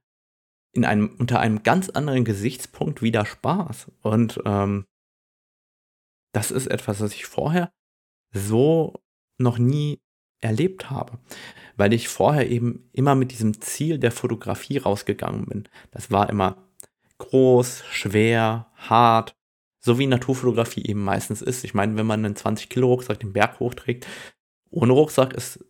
in 0.72 0.86
einem, 0.86 1.15
unter 1.17 1.39
einem 1.39 1.63
ganz 1.63 1.89
anderen 1.89 2.26
Gesichtspunkt 2.26 3.02
wieder 3.02 3.26
Spaß. 3.26 3.91
Und 4.02 4.39
ähm, 4.46 4.86
das 6.34 6.52
ist 6.52 6.67
etwas, 6.67 7.00
was 7.00 7.13
ich 7.13 7.26
vorher 7.26 7.72
so 8.34 9.02
noch 9.38 9.58
nie 9.58 10.02
erlebt 10.41 10.89
habe, 10.89 11.19
weil 11.78 11.93
ich 11.93 12.10
vorher 12.10 12.50
eben 12.50 12.89
immer 12.91 13.15
mit 13.15 13.32
diesem 13.32 13.62
Ziel 13.62 13.98
der 13.98 14.12
Fotografie 14.12 14.78
rausgegangen 14.78 15.46
bin. 15.46 15.69
Das 15.91 16.12
war 16.12 16.30
immer 16.30 16.58
groß, 17.19 17.84
schwer, 17.89 18.67
hart, 18.76 19.36
so 19.80 20.00
wie 20.00 20.08
Naturfotografie 20.08 20.86
eben 20.86 21.04
meistens 21.04 21.41
ist. 21.41 21.63
Ich 21.63 21.74
meine, 21.74 21.96
wenn 21.96 22.06
man 22.06 22.26
einen 22.26 22.36
20 22.36 22.69
Kilo 22.69 22.88
Rucksack 22.88 23.19
den 23.19 23.34
Berg 23.34 23.60
hochträgt, 23.60 24.08
ohne 24.69 24.93
Rucksack 24.93 25.34
ist 25.34 25.63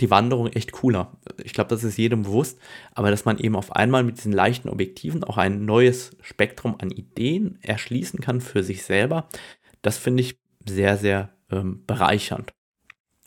die 0.00 0.10
Wanderung 0.10 0.48
echt 0.48 0.72
cooler. 0.72 1.18
Ich 1.44 1.52
glaube, 1.52 1.68
das 1.68 1.84
ist 1.84 1.98
jedem 1.98 2.22
bewusst, 2.22 2.58
aber 2.94 3.10
dass 3.10 3.26
man 3.26 3.38
eben 3.38 3.56
auf 3.56 3.72
einmal 3.72 4.02
mit 4.04 4.16
diesen 4.16 4.32
leichten 4.32 4.70
Objektiven 4.70 5.22
auch 5.22 5.36
ein 5.36 5.66
neues 5.66 6.16
Spektrum 6.22 6.76
an 6.78 6.90
Ideen 6.90 7.58
erschließen 7.62 8.20
kann 8.20 8.40
für 8.40 8.62
sich 8.62 8.84
selber, 8.84 9.28
das 9.82 9.98
finde 9.98 10.22
ich 10.22 10.38
sehr, 10.66 10.96
sehr 10.96 11.36
ähm, 11.50 11.84
bereichernd. 11.86 12.54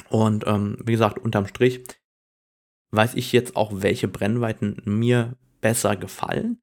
Und 0.10 0.46
ähm, 0.48 0.78
wie 0.84 0.94
gesagt, 0.94 1.20
unterm 1.20 1.48
Strich 1.48 1.84
weiß 2.92 3.16
ich 3.16 3.32
jetzt 3.32 3.56
auch, 3.56 3.72
welche 3.74 4.08
Brennweiten 4.08 4.82
mir 4.86 5.38
besser 5.62 5.96
gefallen. 5.96 6.62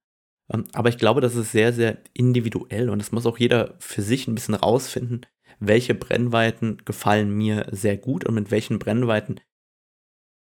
Ähm, 0.51 0.65
aber 0.73 0.89
ich 0.89 0.99
glaube, 0.99 1.21
das 1.21 1.35
ist 1.35 1.53
sehr, 1.53 1.73
sehr 1.73 1.99
individuell 2.15 2.91
und 2.91 2.99
das 2.99 3.13
muss 3.13 3.27
auch 3.27 3.39
jeder 3.39 3.75
für 3.79 4.03
sich 4.03 4.27
ein 4.27 4.35
bisschen 4.35 4.55
rausfinden, 4.55 5.27
welche 5.61 5.95
Brennweiten 5.95 6.79
gefallen 6.85 7.37
mir 7.37 7.67
sehr 7.71 7.97
gut 7.97 8.25
und 8.25 8.35
mit 8.35 8.51
welchen 8.51 8.79
Brennweiten 8.79 9.41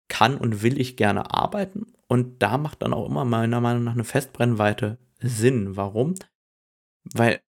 kann 0.08 0.36
und 0.36 0.62
will 0.62 0.80
ich 0.80 0.96
gerne 0.96 1.32
arbeiten. 1.32 1.92
Und 2.08 2.42
da 2.42 2.58
macht 2.58 2.82
dann 2.82 2.92
auch 2.92 3.08
immer 3.08 3.24
meiner 3.24 3.60
Meinung 3.60 3.84
nach 3.84 3.94
eine 3.94 4.04
Festbrennweite 4.04 4.98
Sinn. 5.20 5.76
Warum? 5.76 6.14
Weil 7.04 7.40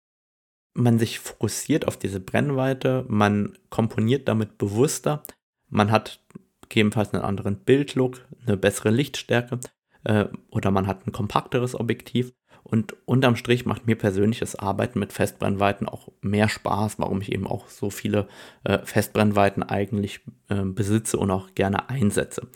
man 0.74 1.00
sich 1.00 1.20
fokussiert 1.20 1.88
auf 1.88 1.98
diese 1.98 2.20
Brennweite, 2.20 3.06
man 3.08 3.58
komponiert 3.70 4.28
damit 4.28 4.58
bewusster, 4.58 5.24
man 5.70 5.92
hat 5.92 6.20
gegebenenfalls 6.62 7.14
einen 7.14 7.24
anderen 7.24 7.58
Bildlook, 7.58 8.26
eine 8.46 8.58
bessere 8.58 8.90
Lichtstärke 8.90 9.60
äh, 10.04 10.26
oder 10.50 10.72
man 10.72 10.88
hat 10.88 11.06
ein 11.06 11.12
kompakteres 11.12 11.80
Objektiv. 11.80 12.34
Und 12.64 12.96
unterm 13.06 13.36
Strich 13.36 13.66
macht 13.66 13.88
mir 13.88 13.98
persönliches 13.98 14.56
Arbeiten 14.56 14.98
mit 14.98 15.12
Festbrennweiten 15.12 15.88
auch 15.88 16.08
mehr 16.22 16.48
Spaß, 16.48 16.98
warum 16.98 17.20
ich 17.20 17.32
eben 17.32 17.46
auch 17.46 17.68
so 17.68 17.90
viele 17.90 18.28
äh, 18.64 18.80
Festbrennweiten 18.80 19.64
eigentlich 19.64 20.22
äh, 20.48 20.64
besitze 20.64 21.18
und 21.18 21.30
auch 21.30 21.54
gerne 21.56 21.90
einsetze. 21.90 22.48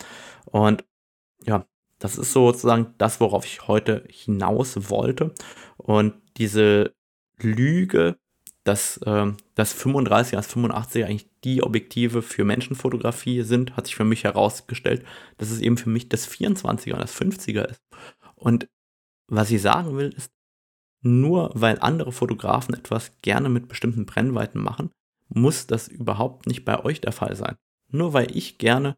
Und 0.45 0.85
ja, 1.45 1.65
das 1.99 2.17
ist 2.17 2.31
sozusagen 2.31 2.95
das, 2.97 3.19
worauf 3.19 3.45
ich 3.45 3.67
heute 3.67 4.05
hinaus 4.09 4.89
wollte. 4.89 5.33
Und 5.77 6.13
diese 6.37 6.93
Lüge, 7.41 8.17
dass 8.63 8.97
äh, 8.97 9.31
das 9.55 9.73
35 9.73 10.35
als 10.35 10.47
85 10.47 11.05
eigentlich 11.05 11.29
die 11.43 11.63
Objektive 11.63 12.21
für 12.21 12.43
Menschenfotografie 12.43 13.43
sind, 13.43 13.77
hat 13.77 13.87
sich 13.87 13.95
für 13.95 14.03
mich 14.03 14.23
herausgestellt, 14.23 15.05
dass 15.37 15.51
es 15.51 15.61
eben 15.61 15.77
für 15.77 15.89
mich 15.89 16.09
das 16.09 16.29
24er 16.29 16.93
und 16.93 17.01
das 17.01 17.15
50er 17.15 17.63
ist. 17.65 17.81
Und 18.35 18.67
was 19.27 19.51
ich 19.51 19.61
sagen 19.61 19.97
will, 19.97 20.09
ist, 20.09 20.31
nur 21.01 21.51
weil 21.53 21.79
andere 21.79 22.11
Fotografen 22.11 22.73
etwas 22.73 23.13
gerne 23.21 23.49
mit 23.49 23.67
bestimmten 23.67 24.05
Brennweiten 24.05 24.61
machen, 24.61 24.91
muss 25.29 25.67
das 25.67 25.87
überhaupt 25.87 26.47
nicht 26.47 26.65
bei 26.65 26.83
euch 26.83 27.01
der 27.01 27.11
Fall 27.11 27.35
sein. 27.35 27.55
Nur 27.89 28.13
weil 28.13 28.35
ich 28.35 28.57
gerne 28.57 28.97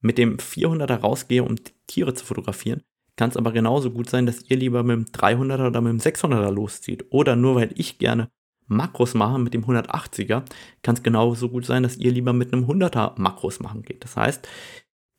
mit 0.00 0.18
dem 0.18 0.38
400er 0.38 0.96
rausgehe, 0.96 1.42
um 1.42 1.56
Tiere 1.86 2.14
zu 2.14 2.24
fotografieren, 2.24 2.82
kann 3.20 3.28
es 3.28 3.36
aber 3.36 3.52
genauso 3.52 3.90
gut 3.90 4.08
sein, 4.08 4.24
dass 4.24 4.40
ihr 4.48 4.56
lieber 4.56 4.82
mit 4.82 4.96
dem 4.96 5.04
300er 5.04 5.66
oder 5.66 5.82
mit 5.82 5.92
dem 5.92 5.98
600er 5.98 6.50
loszieht. 6.50 7.04
Oder 7.10 7.36
nur 7.36 7.54
weil 7.54 7.70
ich 7.74 7.98
gerne 7.98 8.30
Makros 8.66 9.12
mache 9.12 9.38
mit 9.38 9.52
dem 9.52 9.66
180er, 9.66 10.42
kann 10.82 10.94
es 10.94 11.02
genauso 11.02 11.50
gut 11.50 11.66
sein, 11.66 11.82
dass 11.82 11.98
ihr 11.98 12.12
lieber 12.12 12.32
mit 12.32 12.54
einem 12.54 12.64
100er 12.64 13.20
Makros 13.20 13.60
machen 13.60 13.82
geht. 13.82 14.04
Das 14.04 14.16
heißt, 14.16 14.48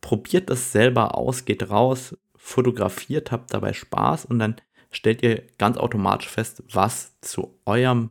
probiert 0.02 0.50
das 0.50 0.72
selber 0.72 1.16
aus, 1.16 1.46
geht 1.46 1.70
raus, 1.70 2.18
fotografiert, 2.36 3.32
habt 3.32 3.54
dabei 3.54 3.72
Spaß 3.72 4.26
und 4.26 4.40
dann 4.40 4.56
stellt 4.90 5.22
ihr 5.22 5.44
ganz 5.60 5.78
automatisch 5.78 6.30
fest, 6.30 6.64
was 6.72 7.20
zu 7.22 7.60
eurem 7.68 8.10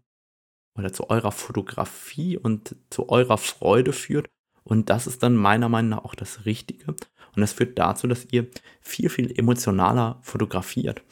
oder 0.79 0.92
zu 0.92 1.11
eurer 1.11 1.33
Fotografie 1.33 2.38
und 2.38 2.76
zu 2.90 3.09
eurer 3.09 3.38
Freude 3.38 3.92
führt. 3.92 4.29
Und 4.62 4.88
das 4.88 5.09
ist 5.09 5.24
dann 5.24 5.35
meiner 5.35 5.68
Meinung 5.68 5.90
nach 5.90 6.05
auch 6.05 6.14
das 6.14 6.44
Richtige. 6.44 6.94
Und 7.35 7.40
das 7.40 7.53
führt 7.53 7.79
dazu, 7.79 8.07
dass 8.07 8.27
ihr 8.33 8.49
viel, 8.81 9.09
viel 9.09 9.38
emotionaler 9.38 10.19
fotografiert. 10.23 11.03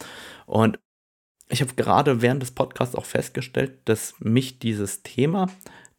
Und 0.47 0.79
ich 1.49 1.63
habe 1.63 1.75
gerade 1.75 2.21
während 2.23 2.43
des 2.43 2.51
Podcasts 2.51 2.95
auch 2.95 3.05
festgestellt, 3.05 3.81
dass 3.87 4.15
mich 4.19 4.59
dieses 4.59 5.03
Thema 5.03 5.49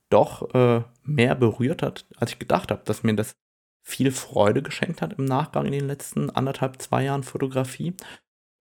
doch 0.10 0.54
äh, 0.54 0.84
mehr 1.04 1.36
berührt 1.36 1.82
hat, 1.82 2.06
als 2.18 2.32
ich 2.32 2.40
gedacht 2.40 2.72
habe, 2.72 2.82
dass 2.86 3.04
mir 3.04 3.16
das 3.16 3.36
viel 3.82 4.12
Freude 4.12 4.62
geschenkt 4.62 5.02
hat 5.02 5.14
im 5.14 5.26
Nachgang 5.26 5.66
in 5.66 5.72
den 5.72 5.88
letzten 5.88 6.30
anderthalb, 6.30 6.82
zwei 6.82 7.04
Jahren 7.04 7.24
Fotografie. 7.24 7.96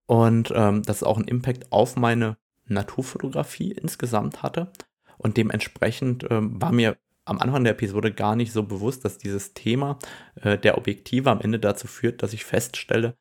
Und 0.06 0.52
ähm, 0.54 0.82
dass 0.82 0.96
es 0.96 1.02
auch 1.02 1.18
einen 1.18 1.28
Impact 1.28 1.70
auf 1.70 1.96
meine 1.96 2.38
Naturfotografie 2.64 3.72
insgesamt 3.72 4.42
hatte. 4.42 4.72
Und 5.18 5.36
dementsprechend 5.36 6.26
ähm, 6.30 6.60
war 6.60 6.72
mir 6.72 6.96
am 7.28 7.38
Anfang 7.40 7.64
der 7.64 7.74
Episode 7.74 8.12
gar 8.12 8.36
nicht 8.36 8.52
so 8.52 8.62
bewusst, 8.62 9.04
dass 9.04 9.18
dieses 9.18 9.54
Thema 9.54 9.98
äh, 10.36 10.58
der 10.58 10.78
Objektive 10.78 11.30
am 11.30 11.40
Ende 11.40 11.58
dazu 11.58 11.86
führt, 11.86 12.22
dass 12.22 12.32
ich 12.32 12.44
feststelle, 12.44 13.16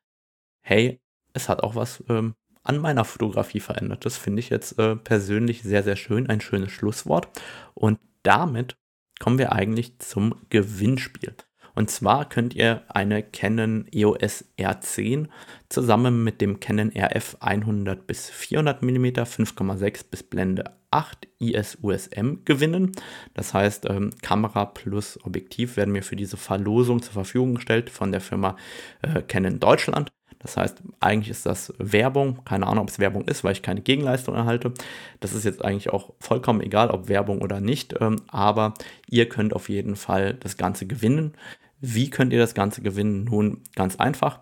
hey, 0.62 1.00
es 1.34 1.50
hat 1.50 1.62
auch 1.64 1.76
was 1.76 2.04
ähm, 2.10 2.36
an 2.64 2.80
meiner 2.80 3.06
Fotografie 3.06 3.60
verändert. 3.60 4.06
Das 4.06 4.18
finde 4.18 4.40
ich 4.40 4.50
jetzt 4.50 4.78
äh, 4.80 4.96
persönlich 4.96 5.64
sehr, 5.64 5.84
sehr 5.84 5.96
schön, 5.96 6.30
ein 6.30 6.42
schönes 6.42 6.72
Schlusswort. 6.72 7.30
Und 7.74 8.00
damit 8.24 8.78
kommen 9.20 9.38
wir 9.38 9.54
eigentlich 9.54 10.00
zum 10.00 10.36
Gewinnspiel. 10.50 11.36
Und 11.76 11.92
zwar 11.92 12.28
könnt 12.28 12.56
ihr 12.56 12.84
eine 12.88 13.22
Canon 13.22 13.86
EOS 13.94 14.46
R10 14.58 15.28
zusammen 15.70 16.24
mit 16.24 16.42
dem 16.42 16.60
Canon 16.60 16.92
RF 16.92 17.38
100 17.40 18.08
bis 18.08 18.30
400 18.30 18.82
mm 18.82 19.06
5,6 19.06 20.10
bis 20.10 20.24
Blende 20.24 20.76
8 20.98 21.28
IS-USM 21.38 22.44
gewinnen. 22.44 22.92
Das 23.36 23.54
heißt, 23.54 23.88
ähm, 23.88 24.10
Kamera 24.24 24.66
plus 24.66 25.24
Objektiv 25.24 25.78
werden 25.78 25.92
mir 25.92 26.02
für 26.02 26.16
diese 26.16 26.38
Verlosung 26.38 27.04
zur 27.04 27.14
Verfügung 27.14 27.56
gestellt 27.56 27.92
von 27.92 28.12
der 28.12 28.22
Firma 28.22 28.58
äh, 29.04 29.22
Canon 29.22 29.60
Deutschland. 29.60 30.12
Das 30.40 30.58
heißt, 30.58 30.82
eigentlich 31.00 31.30
ist 31.30 31.46
das 31.46 31.74
Werbung. 31.78 32.44
Keine 32.46 32.66
Ahnung, 32.66 32.84
ob 32.84 32.90
es 32.90 33.00
Werbung 33.00 33.26
ist, 33.26 33.44
weil 33.44 33.52
ich 33.52 33.62
keine 33.62 33.82
Gegenleistung 33.82 34.34
erhalte. 34.34 34.74
Das 35.20 35.34
ist 35.34 35.46
jetzt 35.46 35.64
eigentlich 35.64 35.92
auch 35.92 36.14
vollkommen 36.20 36.62
egal, 36.62 36.90
ob 36.90 37.10
Werbung 37.10 37.42
oder 37.42 37.62
nicht. 37.62 37.96
Ähm, 38.02 38.18
aber 38.28 38.74
ihr 39.08 39.30
könnt 39.30 39.54
auf 39.54 39.70
jeden 39.70 39.96
Fall 39.96 40.34
das 40.34 40.58
Ganze 40.58 40.88
gewinnen. 40.88 41.34
Wie 41.80 42.10
könnt 42.10 42.34
ihr 42.34 42.40
das 42.40 42.56
Ganze 42.56 42.82
gewinnen? 42.82 43.26
Nun 43.26 43.62
ganz 43.76 43.98
einfach. 43.98 44.42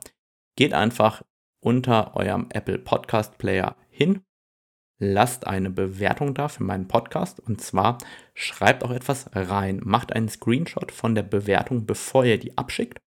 Geht 0.55 0.73
einfach 0.73 1.21
unter 1.59 2.15
eurem 2.15 2.47
Apple 2.51 2.77
Podcast 2.77 3.37
Player 3.37 3.75
hin, 3.89 4.21
lasst 4.99 5.47
eine 5.47 5.69
Bewertung 5.69 6.33
da 6.33 6.47
für 6.47 6.63
meinen 6.63 6.87
Podcast 6.87 7.39
und 7.39 7.61
zwar 7.61 7.99
schreibt 8.33 8.83
auch 8.83 8.89
etwas 8.91 9.29
rein, 9.33 9.81
macht 9.83 10.13
einen 10.13 10.29
Screenshot 10.29 10.91
von 10.91 11.13
der 11.15 11.23
Bewertung, 11.23 11.85
bevor 11.85 12.23
ihr 12.25 12.39
die 12.39 12.57
abschickt 12.57 13.01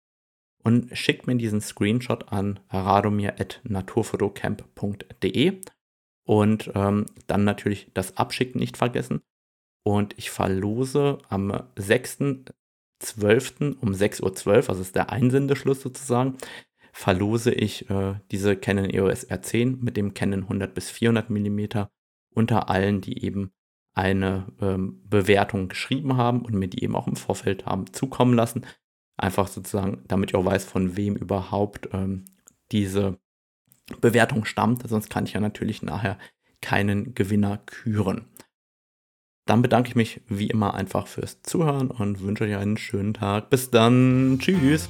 und 0.63 0.97
schickt 0.97 1.27
mir 1.27 1.37
diesen 1.37 1.61
Screenshot 1.61 2.33
an 2.33 2.61
radomir.naturfotocamp.de 2.71 5.61
und 6.27 6.73
ähm, 6.75 7.05
dann 7.27 7.45
natürlich 7.45 7.91
das 7.93 8.17
Abschicken 8.17 8.59
nicht 8.59 8.79
vergessen. 8.79 9.21
Und 9.87 10.19
ich 10.19 10.31
verlose 10.31 11.19
am 11.29 11.65
6. 11.77 12.47
12. 13.01 13.77
um 13.81 13.93
6.12 13.93 14.47
Uhr, 14.47 14.55
also 14.55 14.81
ist 14.81 14.97
der 14.97 15.11
Einsendeschluss 15.11 15.83
sozusagen, 15.83 16.39
verlose 16.95 17.53
ich 17.53 17.91
äh, 17.91 18.15
diese 18.31 18.57
Canon 18.57 18.89
EOS 18.89 19.29
R10 19.29 19.79
mit 19.83 19.97
dem 19.97 20.15
Canon 20.15 20.45
100 20.45 20.73
bis 20.73 20.91
400 20.91 21.29
mm 21.29 21.87
unter 22.35 22.71
allen, 22.71 23.01
die 23.01 23.25
eben 23.25 23.51
eine 23.95 24.47
ähm, 24.61 25.03
Bewertung 25.05 25.69
geschrieben 25.69 26.17
haben 26.17 26.43
und 26.43 26.55
mir 26.55 26.69
die 26.69 26.85
eben 26.85 26.95
auch 26.95 27.09
im 27.09 27.17
Vorfeld 27.17 27.67
haben 27.67 27.93
zukommen 27.93 28.35
lassen. 28.35 28.65
Einfach 29.17 29.49
sozusagen, 29.49 30.05
damit 30.07 30.31
ich 30.31 30.37
auch 30.37 30.45
weiß, 30.45 30.65
von 30.65 30.97
wem 30.97 31.17
überhaupt 31.17 31.89
ähm, 31.93 32.27
diese 32.71 33.19
Bewertung 34.01 34.45
stammt. 34.45 34.89
Sonst 34.89 35.11
kann 35.11 35.27
ich 35.27 35.33
ja 35.33 35.41
natürlich 35.41 35.83
nachher 35.83 36.17
keinen 36.61 37.15
Gewinner 37.15 37.59
küren. 37.67 38.27
Dann 39.47 39.63
bedanke 39.63 39.89
ich 39.89 39.97
mich 39.97 40.21
wie 40.29 40.47
immer 40.47 40.75
einfach 40.75 41.09
fürs 41.09 41.43
Zuhören 41.43 41.91
und 41.91 42.21
wünsche 42.21 42.45
euch 42.45 42.57
einen 42.57 42.77
schönen 42.77 43.15
Tag. 43.15 43.51
Bis 43.51 43.71
dann. 43.71 44.39
Tschüss. 44.41 44.89